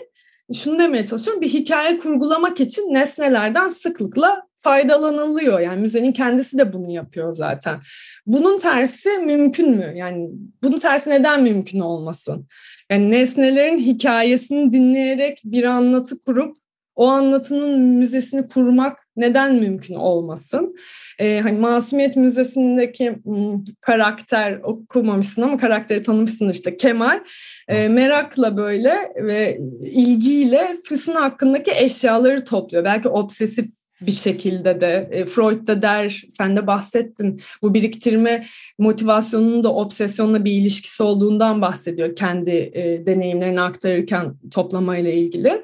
şunu 0.54 0.80
demeye 0.80 1.06
çalışıyorum 1.06 1.42
bir 1.42 1.50
hikaye 1.50 1.98
kurgulamak 1.98 2.60
için 2.60 2.94
nesnelerden 2.94 3.70
sıklıkla 3.70 4.48
faydalanılıyor. 4.64 5.60
Yani 5.60 5.82
müzenin 5.82 6.12
kendisi 6.12 6.58
de 6.58 6.74
bunu 6.74 6.92
yapıyor 6.92 7.34
zaten. 7.34 7.80
Bunun 8.26 8.58
tersi 8.58 9.10
mümkün 9.10 9.70
mü? 9.70 9.94
Yani 9.96 10.30
bunun 10.64 10.80
tersi 10.80 11.10
neden 11.10 11.44
mümkün 11.44 11.80
olmasın? 11.80 12.48
Yani 12.92 13.12
nesnelerin 13.12 13.78
hikayesini 13.78 14.72
dinleyerek 14.72 15.42
bir 15.46 15.64
anlatı 15.64 16.24
kurup 16.24 16.58
o 16.96 17.08
anlatının 17.08 17.80
müzesini 17.80 18.48
kurmak 18.48 19.08
neden 19.16 19.56
mümkün 19.56 19.96
olmasın? 19.96 20.76
Ee, 21.20 21.40
hani 21.44 21.60
Masumiyet 21.60 22.16
Müzesi'ndeki 22.16 23.16
karakter 23.82 24.60
okumamışsın 24.64 25.42
ama 25.42 25.58
karakteri 25.58 26.04
tanımışsın 26.04 26.50
işte 26.50 26.78
Kemal 26.78 27.20
e, 27.68 27.88
merakla 27.88 28.58
böyle 28.58 28.96
ve 29.16 29.60
ilgiyle 29.82 30.76
Füsun 30.84 31.16
hakkındaki 31.16 31.72
eşyaları 31.72 32.44
topluyor. 32.44 32.84
Belki 32.84 33.10
obsesif 33.10 33.83
bir 34.08 34.12
şekilde 34.12 34.82
de 34.82 35.10
e, 35.12 35.26
Freud 35.26 35.68
da 35.68 35.82
der 35.82 36.24
sen 36.38 36.56
de 36.56 36.68
bahsettin 36.68 37.42
bu 37.62 37.74
biriktirme 37.74 38.46
motivasyonunun 38.80 39.64
da 39.64 39.74
obsesyonla 39.74 40.46
bir 40.46 40.52
ilişkisi 40.52 41.04
olduğundan 41.04 41.62
bahsediyor 41.62 42.16
kendi 42.16 42.52
e, 42.52 43.06
deneyimlerini 43.06 43.62
aktarırken 43.62 44.36
toplamayla 44.52 45.12
ilgili. 45.12 45.64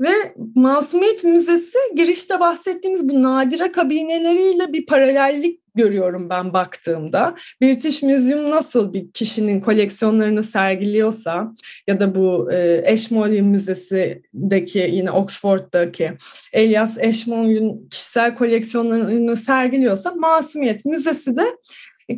Ve 0.00 0.34
Masumiyet 0.54 1.24
Müzesi 1.24 1.78
girişte 1.96 2.40
bahsettiğimiz 2.40 3.08
bu 3.08 3.22
nadire 3.22 3.72
kabineleriyle 3.72 4.72
bir 4.72 4.86
paralellik 4.86 5.60
görüyorum 5.74 6.30
ben 6.30 6.52
baktığımda. 6.52 7.34
British 7.62 8.02
Museum 8.02 8.50
nasıl 8.50 8.92
bir 8.92 9.10
kişinin 9.10 9.60
koleksiyonlarını 9.60 10.42
sergiliyorsa 10.42 11.54
ya 11.86 12.00
da 12.00 12.14
bu 12.14 12.52
e, 12.52 12.92
Ashmolean 12.92 13.46
Müzesi'deki 13.46 14.90
yine 14.92 15.10
Oxford'daki 15.10 16.12
Elias 16.52 16.98
Ashmolean 16.98 17.88
kişisel 17.90 18.34
koleksiyonlarını 18.34 19.36
sergiliyorsa 19.36 20.10
Masumiyet 20.10 20.84
Müzesi 20.84 21.36
de 21.36 21.44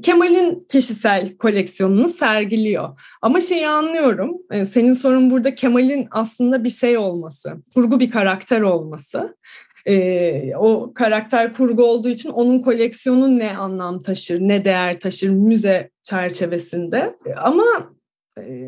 Kemal'in 0.03 0.67
kişisel 0.71 1.37
koleksiyonunu 1.37 2.09
sergiliyor. 2.09 3.01
Ama 3.23 3.41
şeyi 3.41 3.69
anlıyorum, 3.69 4.37
e, 4.51 4.65
senin 4.65 4.93
sorun 4.93 5.31
burada 5.31 5.55
Kemal'in 5.55 6.09
aslında 6.11 6.65
bir 6.65 6.71
şey 6.71 6.99
olması, 6.99 7.57
kurgu 7.75 8.01
bir 8.01 8.11
karakter 8.11 8.61
olması. 8.61 9.37
Ee, 9.87 10.57
o 10.57 10.93
karakter 10.95 11.53
kurgu 11.53 11.85
olduğu 11.85 12.09
için 12.09 12.31
onun 12.31 12.59
koleksiyonu 12.59 13.39
ne 13.39 13.57
anlam 13.57 13.99
taşır, 13.99 14.41
ne 14.41 14.65
değer 14.65 15.01
taşır 15.01 15.29
müze 15.29 15.91
çerçevesinde. 16.03 17.17
Ama 17.37 17.65
e, 17.65 17.98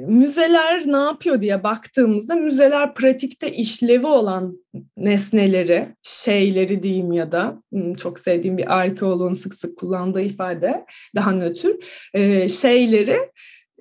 müzeler 0.07 0.83
ne 0.87 0.97
yapıyor 0.97 1.41
diye 1.41 1.63
baktığımızda 1.63 2.35
müzeler 2.35 2.95
pratikte 2.95 3.53
işlevi 3.53 4.07
olan 4.07 4.59
nesneleri, 4.97 5.89
şeyleri 6.03 6.83
diyeyim 6.83 7.13
ya 7.13 7.33
da 7.33 7.63
hmm, 7.73 7.95
çok 7.95 8.19
sevdiğim 8.19 8.59
bir 8.59 8.79
arkeoloğun 8.79 9.35
sık 9.35 9.55
sık 9.55 9.79
kullandığı 9.79 10.23
ifade 10.23 10.85
daha 11.15 11.33
nötr 11.33 11.69
e, 12.15 12.49
şeyleri 12.49 13.19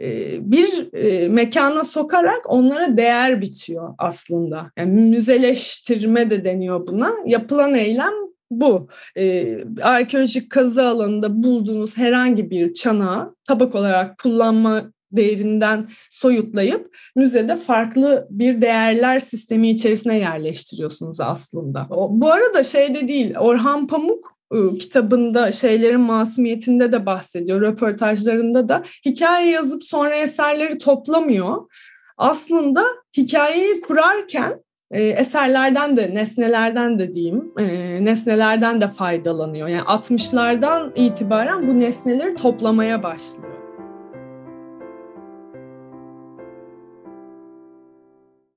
e, 0.01 0.37
bir 0.51 0.93
mekana 1.27 1.83
sokarak 1.83 2.41
onlara 2.45 2.97
değer 2.97 3.41
biçiyor 3.41 3.93
aslında. 3.97 4.71
Yani 4.77 5.01
müzeleştirme 5.01 6.29
de 6.29 6.45
deniyor 6.45 6.87
buna. 6.87 7.11
Yapılan 7.25 7.73
eylem 7.73 8.13
bu. 8.51 8.87
Ee, 9.17 9.57
arkeolojik 9.81 10.49
kazı 10.49 10.85
alanında 10.85 11.43
bulduğunuz 11.43 11.97
herhangi 11.97 12.49
bir 12.49 12.73
çanağı 12.73 13.35
tabak 13.47 13.75
olarak 13.75 14.17
kullanma 14.17 14.91
değerinden 15.11 15.87
soyutlayıp 16.09 16.97
müzede 17.15 17.55
farklı 17.55 18.27
bir 18.29 18.61
değerler 18.61 19.19
sistemi 19.19 19.69
içerisine 19.69 20.19
yerleştiriyorsunuz 20.19 21.19
aslında. 21.19 21.87
Bu 22.09 22.31
arada 22.31 22.63
şey 22.63 22.95
de 22.95 23.07
değil, 23.07 23.35
Orhan 23.37 23.87
Pamuk 23.87 24.39
ıı, 24.53 24.77
kitabında 24.77 25.51
şeylerin 25.51 26.01
masumiyetinde 26.01 26.91
de 26.91 27.05
bahsediyor, 27.05 27.61
röportajlarında 27.61 28.69
da 28.69 28.83
hikaye 29.05 29.51
yazıp 29.51 29.83
sonra 29.83 30.15
eserleri 30.15 30.77
toplamıyor. 30.77 31.71
Aslında 32.17 32.83
hikayeyi 33.17 33.81
kurarken 33.81 34.63
e, 34.91 35.03
eserlerden 35.03 35.97
de, 35.97 36.13
nesnelerden 36.13 36.99
de 36.99 37.15
diyeyim, 37.15 37.51
e, 37.59 37.65
nesnelerden 38.05 38.81
de 38.81 38.87
faydalanıyor. 38.87 39.67
Yani 39.67 39.83
60'lardan 39.83 40.91
itibaren 40.95 41.67
bu 41.67 41.79
nesneleri 41.79 42.35
toplamaya 42.35 43.03
başlıyor. 43.03 43.48